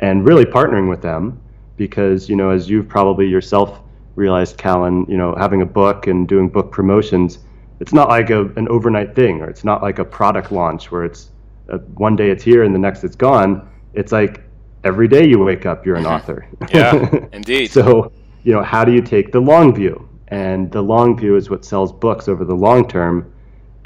and 0.01 0.27
really 0.27 0.45
partnering 0.45 0.89
with 0.89 1.03
them 1.03 1.41
because 1.77 2.29
you 2.29 2.37
know, 2.37 2.51
as 2.51 2.69
you've 2.69 2.89
probably 2.89 3.27
yourself 3.27 3.81
realized, 4.15 4.57
Kallen, 4.59 5.09
you 5.09 5.17
know, 5.17 5.35
having 5.35 5.63
a 5.63 5.67
book 5.67 6.07
and 6.07 6.29
doing 6.29 6.49
book 6.49 6.71
promotions 6.71 7.39
it's 7.81 7.93
not 7.93 8.09
like 8.09 8.31
a, 8.31 8.47
an 8.57 8.69
overnight 8.69 9.15
thing 9.15 9.41
or 9.41 9.49
it's 9.49 9.65
not 9.65 9.83
like 9.83 9.99
a 9.99 10.05
product 10.05 10.53
launch 10.53 10.91
where 10.91 11.05
it's 11.05 11.31
uh, 11.69 11.79
one 11.97 12.17
day 12.17 12.31
it's 12.31 12.45
here 12.45 12.63
and 12.63 12.75
the 12.75 12.79
next 12.79 13.05
it's 13.05 13.17
gone. 13.17 13.69
It's 13.95 14.13
like 14.13 14.43
every 14.85 15.09
day 15.09 15.27
you 15.27 15.39
wake 15.39 15.67
up 15.67 15.85
you're 15.85 15.97
an 15.97 16.07
author. 16.15 16.47
Yeah 16.73 17.27
indeed. 17.33 17.71
So 17.71 18.13
you 18.43 18.53
know 18.53 18.63
how 18.63 18.85
do 18.85 18.93
you 18.93 19.03
take 19.03 19.33
the 19.33 19.41
long 19.41 19.75
view? 19.75 20.09
And 20.29 20.71
the 20.71 20.83
long 20.83 21.17
view 21.17 21.37
is 21.37 21.51
what 21.51 21.65
sells 21.65 21.93
books 21.93 22.29
over 22.29 22.45
the 22.45 22.55
long 22.55 22.89
term. 22.89 23.31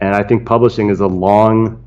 And 0.01 0.15
i 0.15 0.23
think 0.23 0.47
publishing 0.47 0.91
is 0.91 1.01
a 1.01 1.07
long 1.07 1.83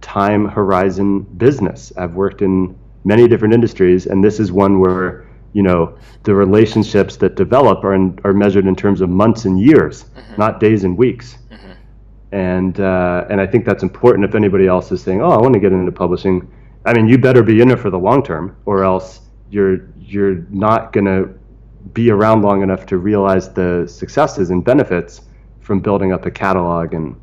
time 0.00 0.46
horizon 0.46 1.20
business 1.20 1.92
i've 1.96 2.14
worked 2.14 2.42
in 2.42 2.76
many 3.04 3.28
different 3.28 3.54
industries 3.54 4.06
and 4.06 4.22
this 4.22 4.40
is 4.40 4.52
one 4.52 4.80
where 4.80 5.26
you 5.52 5.62
know 5.62 5.96
the 6.24 6.34
relationships 6.34 7.16
that 7.16 7.34
develop 7.34 7.84
are 7.84 7.94
in, 7.94 8.18
are 8.24 8.32
measured 8.32 8.66
in 8.66 8.76
terms 8.76 9.00
of 9.00 9.08
months 9.08 9.44
and 9.44 9.60
years, 9.60 10.04
mm-hmm. 10.04 10.34
not 10.36 10.60
days 10.60 10.84
and 10.84 10.96
weeks. 10.96 11.38
Mm-hmm. 11.50 11.72
And 12.32 12.80
uh, 12.80 13.26
and 13.30 13.40
I 13.40 13.46
think 13.46 13.64
that's 13.64 13.82
important. 13.82 14.24
If 14.24 14.34
anybody 14.34 14.66
else 14.66 14.92
is 14.92 15.02
saying, 15.02 15.22
"Oh, 15.22 15.30
I 15.30 15.38
want 15.38 15.54
to 15.54 15.60
get 15.60 15.72
into 15.72 15.92
publishing," 15.92 16.50
I 16.84 16.92
mean, 16.92 17.08
you 17.08 17.18
better 17.18 17.42
be 17.42 17.60
in 17.60 17.70
it 17.70 17.78
for 17.78 17.90
the 17.90 17.98
long 17.98 18.22
term, 18.22 18.56
or 18.66 18.84
else 18.84 19.20
you're 19.50 19.88
you're 19.98 20.46
not 20.50 20.92
going 20.92 21.06
to 21.06 21.34
be 21.94 22.10
around 22.10 22.42
long 22.42 22.62
enough 22.62 22.84
to 22.86 22.98
realize 22.98 23.52
the 23.52 23.86
successes 23.88 24.50
and 24.50 24.64
benefits 24.64 25.22
from 25.60 25.80
building 25.80 26.12
up 26.12 26.26
a 26.26 26.30
catalog 26.30 26.92
and 26.94 27.18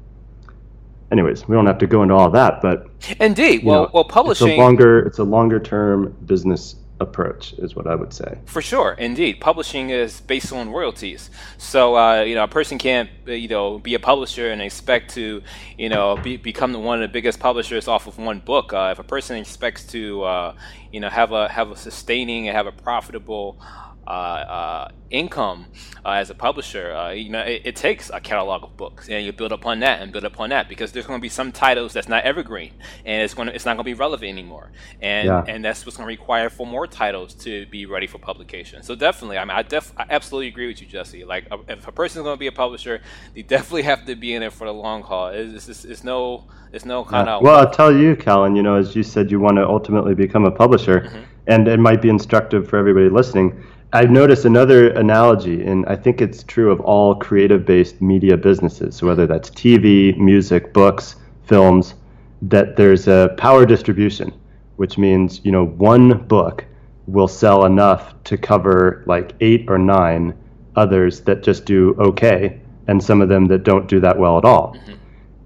anyways, 1.11 1.47
we 1.47 1.55
don't 1.55 1.65
have 1.65 1.77
to 1.79 1.87
go 1.87 2.03
into 2.03 2.15
all 2.15 2.29
that, 2.31 2.61
but 2.61 2.87
indeed, 3.19 3.63
well, 3.63 3.83
know, 3.83 3.91
well, 3.93 4.03
publishing 4.03 4.49
it's 4.49 4.57
a 4.57 4.61
longer 4.61 4.99
it's 4.99 5.19
a 5.19 5.23
longer 5.23 5.59
term 5.59 6.15
business 6.25 6.75
approach 6.99 7.53
is 7.53 7.75
what 7.75 7.87
I 7.87 7.95
would 7.95 8.11
say. 8.11 8.39
For 8.45 8.61
sure, 8.61 8.93
indeed, 8.93 9.39
publishing 9.39 9.91
is 9.91 10.21
based 10.21 10.51
on 10.51 10.71
royalties. 10.71 11.29
So 11.57 11.95
uh, 11.95 12.21
you 12.21 12.35
know, 12.35 12.43
a 12.43 12.47
person 12.47 12.77
can't 12.77 13.09
uh, 13.27 13.31
you 13.31 13.47
know 13.47 13.79
be 13.79 13.93
a 13.93 13.99
publisher 13.99 14.51
and 14.51 14.61
expect 14.61 15.13
to 15.15 15.41
you 15.77 15.89
know 15.89 16.17
be, 16.17 16.37
become 16.37 16.73
one 16.73 17.01
of 17.01 17.09
the 17.09 17.13
biggest 17.13 17.39
publishers 17.39 17.87
off 17.87 18.07
of 18.07 18.17
one 18.17 18.39
book. 18.39 18.73
Uh, 18.73 18.89
if 18.91 18.99
a 18.99 19.03
person 19.03 19.37
expects 19.37 19.85
to 19.87 20.23
uh, 20.23 20.55
you 20.91 20.99
know 20.99 21.09
have 21.09 21.31
a 21.31 21.47
have 21.47 21.71
a 21.71 21.75
sustaining 21.75 22.47
and 22.47 22.55
have 22.57 22.67
a 22.67 22.71
profitable 22.71 23.59
income 25.09 25.65
uh, 26.05 26.11
as 26.11 26.29
a 26.29 26.35
publisher, 26.35 26.93
uh, 26.93 27.11
you 27.11 27.29
know, 27.29 27.41
it, 27.41 27.61
it, 27.65 27.75
takes 27.75 28.09
a 28.09 28.19
catalog 28.19 28.63
of 28.63 28.75
books, 28.77 29.09
and 29.09 29.25
you 29.25 29.31
build 29.31 29.51
upon 29.51 29.79
that 29.79 30.01
and 30.01 30.11
build 30.11 30.23
upon 30.23 30.49
that 30.49 30.67
because 30.67 30.91
there's 30.91 31.05
going 31.05 31.19
to 31.19 31.21
be 31.21 31.29
some 31.29 31.51
titles 31.51 31.93
that's 31.93 32.07
not 32.07 32.23
evergreen, 32.23 32.73
and 33.05 33.21
it's 33.21 33.33
going 33.33 33.47
to, 33.47 33.55
it's 33.55 33.65
not 33.65 33.75
going 33.75 33.83
to 33.83 33.89
be 33.89 33.93
relevant 33.93 34.29
anymore, 34.29 34.71
and 35.01 35.27
yeah. 35.27 35.43
and 35.47 35.63
that's 35.63 35.85
what's 35.85 35.97
going 35.97 36.07
to 36.07 36.21
require 36.21 36.49
for 36.49 36.65
more 36.65 36.87
titles 36.87 37.33
to 37.33 37.65
be 37.67 37.85
ready 37.85 38.07
for 38.07 38.17
publication. 38.17 38.83
So 38.83 38.95
definitely, 38.95 39.37
I 39.37 39.45
mean, 39.45 39.57
I 39.57 39.63
def 39.63 39.93
I 39.97 40.05
absolutely 40.09 40.47
agree 40.47 40.67
with 40.67 40.81
you, 40.81 40.87
Jesse. 40.87 41.23
Like, 41.23 41.47
if 41.67 41.87
a 41.87 41.91
person's 41.91 42.23
going 42.23 42.35
to 42.35 42.39
be 42.39 42.47
a 42.47 42.51
publisher, 42.51 43.01
they 43.33 43.41
definitely 43.43 43.83
have 43.83 44.05
to 44.05 44.15
be 44.15 44.33
in 44.33 44.43
it 44.43 44.53
for 44.53 44.65
the 44.65 44.73
long 44.73 45.03
haul. 45.03 45.29
It's, 45.29 45.67
it's, 45.69 45.85
it's 45.85 46.03
no 46.03 46.45
it's 46.71 46.85
no 46.85 47.03
kind 47.03 47.29
of 47.29 47.41
well, 47.41 47.57
I'll 47.57 47.69
tell 47.69 47.95
you, 47.95 48.15
Kallen. 48.15 48.55
You 48.55 48.63
know, 48.63 48.75
as 48.75 48.95
you 48.95 49.03
said, 49.03 49.31
you 49.31 49.39
want 49.39 49.57
to 49.57 49.67
ultimately 49.67 50.15
become 50.15 50.45
a 50.45 50.51
publisher, 50.51 51.01
mm-hmm. 51.01 51.21
and 51.47 51.67
it 51.67 51.79
might 51.79 52.01
be 52.01 52.09
instructive 52.09 52.67
for 52.67 52.77
everybody 52.77 53.09
listening 53.09 53.63
I've 53.93 54.11
noticed 54.11 54.43
another 54.43 54.89
analogy, 54.89 55.65
and 55.65 55.85
I 55.85 55.95
think 55.95 56.21
it's 56.21 56.43
true 56.43 56.71
of 56.71 56.81
all 56.81 57.15
creative 57.15 57.65
based 57.65 58.01
media 58.01 58.35
businesses, 58.35 58.95
so 58.95 59.07
whether 59.07 59.25
that's 59.25 59.49
TV, 59.49 60.17
music, 60.17 60.73
books, 60.73 61.15
films, 61.45 61.95
that 62.41 62.75
there's 62.75 63.07
a 63.07 63.33
power 63.37 63.65
distribution, 63.65 64.33
which 64.75 64.97
means, 64.97 65.39
you 65.45 65.51
know, 65.51 65.65
one 65.65 66.27
book 66.27 66.65
will 67.07 67.29
sell 67.29 67.65
enough 67.65 68.21
to 68.25 68.37
cover 68.37 69.03
like 69.07 69.33
eight 69.39 69.65
or 69.69 69.77
nine 69.77 70.37
others 70.75 71.21
that 71.21 71.41
just 71.41 71.63
do 71.63 71.95
okay, 71.97 72.59
and 72.87 73.01
some 73.01 73.21
of 73.21 73.29
them 73.29 73.45
that 73.45 73.63
don't 73.63 73.87
do 73.87 74.01
that 74.01 74.19
well 74.19 74.37
at 74.37 74.43
all. 74.43 74.75
Mm-hmm. 74.75 74.93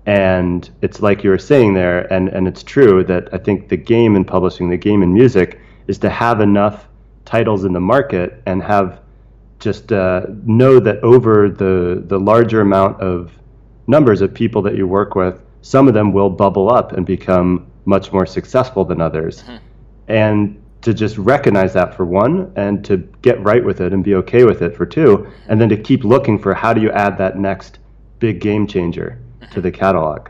And 0.08 0.69
it's 0.82 1.04
like 1.04 1.23
you 1.23 1.30
were 1.30 1.38
saying 1.38 1.75
there, 1.75 2.12
and, 2.12 2.27
and 2.30 2.47
it's 2.47 2.63
true 2.63 3.04
that 3.04 3.30
I 3.32 3.38
think 3.38 3.69
the 3.69 3.77
game 3.77 4.15
in 4.15 4.25
publishing, 4.25 4.71
the 4.71 4.77
game 4.77 5.04
in 5.04 5.13
music, 5.13 5.60
is 5.88 5.99
to 5.99 6.10
have 6.10 6.41
enough 6.41 6.88
titles 7.32 7.63
in 7.63 7.72
the 7.72 7.80
market 7.80 8.44
and 8.46 8.62
have 8.62 9.00
just 9.60 9.94
uh, 9.94 10.26
know 10.44 10.80
that 10.80 10.98
over 11.04 11.50
the 11.50 12.04
the 12.08 12.20
larger 12.20 12.62
amount 12.62 13.00
of 13.02 13.32
numbers 13.88 14.22
of 14.22 14.34
people 14.34 14.62
that 14.62 14.76
you 14.76 14.86
work 14.86 15.15
with, 15.15 15.41
some 15.62 15.88
of 15.88 15.94
them 15.94 16.12
will 16.12 16.30
bubble 16.30 16.70
up 16.70 16.91
and 16.91 17.06
become 17.06 17.65
much 17.86 18.12
more 18.12 18.26
successful 18.26 18.84
than 18.84 19.00
others. 19.00 19.44
Mm-hmm. 19.44 19.58
And 20.08 20.62
to 20.82 20.94
just 20.94 21.17
recognize 21.17 21.74
that 21.74 21.96
for 21.96 22.06
one, 22.06 22.52
and 22.56 22.84
to 22.86 22.98
get 23.22 23.41
right 23.44 23.63
with 23.63 23.82
it 23.82 23.94
and 23.94 24.04
be 24.04 24.15
okay 24.15 24.44
with 24.44 24.62
it 24.62 24.76
for 24.76 24.86
two, 24.86 25.32
and 25.48 25.62
then 25.62 25.70
to 25.70 25.78
keep 25.78 26.04
looking 26.04 26.38
for 26.39 26.54
how 26.54 26.74
do 26.74 26.82
you 26.82 26.91
add 26.91 27.17
that 27.20 27.38
next 27.38 27.80
big 28.20 28.41
game 28.41 28.67
changer 28.67 29.20
to 29.52 29.62
the 29.62 29.72
catalog 29.72 30.30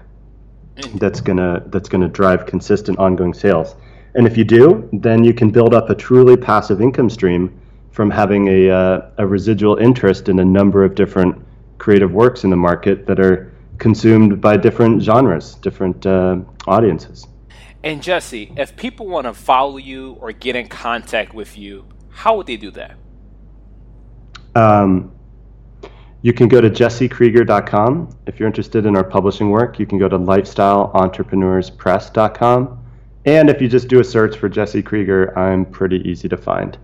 that's 0.96 1.22
gonna 1.22 1.64
that's 1.68 1.90
gonna 1.90 2.08
drive 2.10 2.46
consistent 2.46 2.98
ongoing 3.00 3.34
sales. 3.34 3.76
And 4.16 4.28
if 4.28 4.38
you 4.38 4.44
do, 4.44 4.90
then 4.92 5.24
you 5.24 5.34
can 5.34 5.50
build 5.50 5.74
up 5.74 5.90
a 5.90 5.96
truly 5.96 6.36
passive 6.36 6.82
income 6.82 7.10
stream 7.10 7.58
from 7.92 8.10
having 8.10 8.48
a, 8.48 8.70
uh, 8.70 9.10
a 9.18 9.28
residual 9.28 9.78
interest 9.78 10.30
in 10.30 10.40
a 10.40 10.46
number 10.46 10.84
of 10.84 10.96
different 10.96 11.36
creative 11.78 12.14
works 12.14 12.44
in 12.44 12.50
the 12.50 12.56
market 12.56 13.06
that 13.08 13.20
are 13.20 13.52
consumed 13.78 14.40
by 14.40 14.58
different 14.58 15.02
genres, 15.02 15.56
different 15.56 16.06
uh, 16.06 16.38
audiences. 16.68 17.28
And 17.84 18.04
Jesse, 18.04 18.54
if 18.58 18.76
people 18.76 19.08
want 19.08 19.26
to 19.26 19.34
follow 19.34 19.78
you 19.78 20.16
or 20.22 20.32
get 20.32 20.56
in 20.56 20.68
contact 20.68 21.34
with 21.34 21.58
you, 21.58 21.88
how 22.10 22.38
would 22.38 22.46
they 22.46 22.58
do 22.58 22.70
that? 22.72 22.96
Um, 24.54 25.12
you 26.22 26.34
can 26.34 26.48
go 26.48 26.62
to 26.62 26.70
jessekrieger.com. 26.70 28.16
If 28.28 28.40
you're 28.40 28.48
interested 28.48 28.86
in 28.86 28.96
our 28.96 29.04
publishing 29.04 29.50
work, 29.50 29.80
you 29.80 29.88
can 29.88 29.98
go 29.98 30.08
to 30.08 30.20
lifestyleentrepreneurspress.com. 30.20 32.81
And 33.26 33.50
if 33.50 33.62
you 33.62 33.68
just 33.68 33.88
do 33.88 34.00
a 34.00 34.04
search 34.04 34.38
for 34.38 34.50
Jesse 34.50 34.82
Krieger, 34.82 35.38
I'm 35.38 35.66
pretty 35.66 35.98
easy 36.10 36.28
to 36.30 36.38
find. 36.38 36.78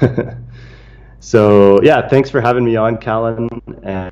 so, 1.20 1.80
yeah, 1.82 2.06
thanks 2.06 2.28
for 2.28 2.40
having 2.40 2.64
me 2.64 2.76
on, 2.76 2.98
Kallen, 2.98 3.48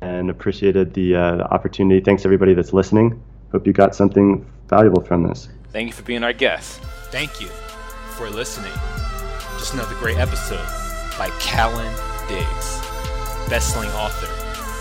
and 0.01 0.29
appreciated 0.29 0.93
the, 0.93 1.15
uh, 1.15 1.35
the 1.37 1.53
opportunity. 1.53 2.01
Thanks, 2.01 2.25
everybody 2.25 2.53
that's 2.53 2.73
listening. 2.73 3.21
Hope 3.51 3.67
you 3.67 3.73
got 3.73 3.95
something 3.95 4.45
valuable 4.67 5.01
from 5.01 5.27
this. 5.27 5.49
Thank 5.71 5.87
you 5.87 5.93
for 5.93 6.03
being 6.03 6.23
our 6.23 6.33
guest. 6.33 6.81
Thank 7.11 7.39
you 7.39 7.47
for 8.15 8.29
listening. 8.29 8.73
Just 9.59 9.73
another 9.73 9.95
great 9.95 10.17
episode 10.17 10.65
by 11.17 11.29
Kallen 11.39 11.93
Diggs, 12.27 12.79
best-selling 13.49 13.89
author 13.89 14.27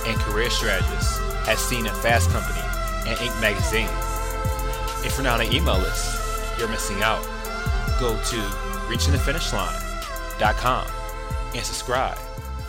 and 0.08 0.18
career 0.20 0.48
strategist, 0.48 1.20
as 1.46 1.58
seen 1.58 1.86
in 1.86 1.92
Fast 1.96 2.30
Company 2.30 2.60
and 3.06 3.18
Inc. 3.18 3.40
magazine. 3.40 3.88
If 5.04 5.16
you're 5.16 5.24
not 5.24 5.40
on 5.40 5.46
an 5.46 5.52
email 5.52 5.78
list, 5.78 6.17
you're 6.58 6.68
missing 6.68 7.02
out. 7.02 7.22
Go 8.00 8.14
to 8.16 8.36
reachingthefinishline.com 8.90 10.86
and 11.54 11.64
subscribe 11.64 12.18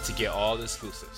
to 0.05 0.13
get 0.13 0.29
all 0.31 0.55
the 0.55 0.63
exclusives. 0.63 1.08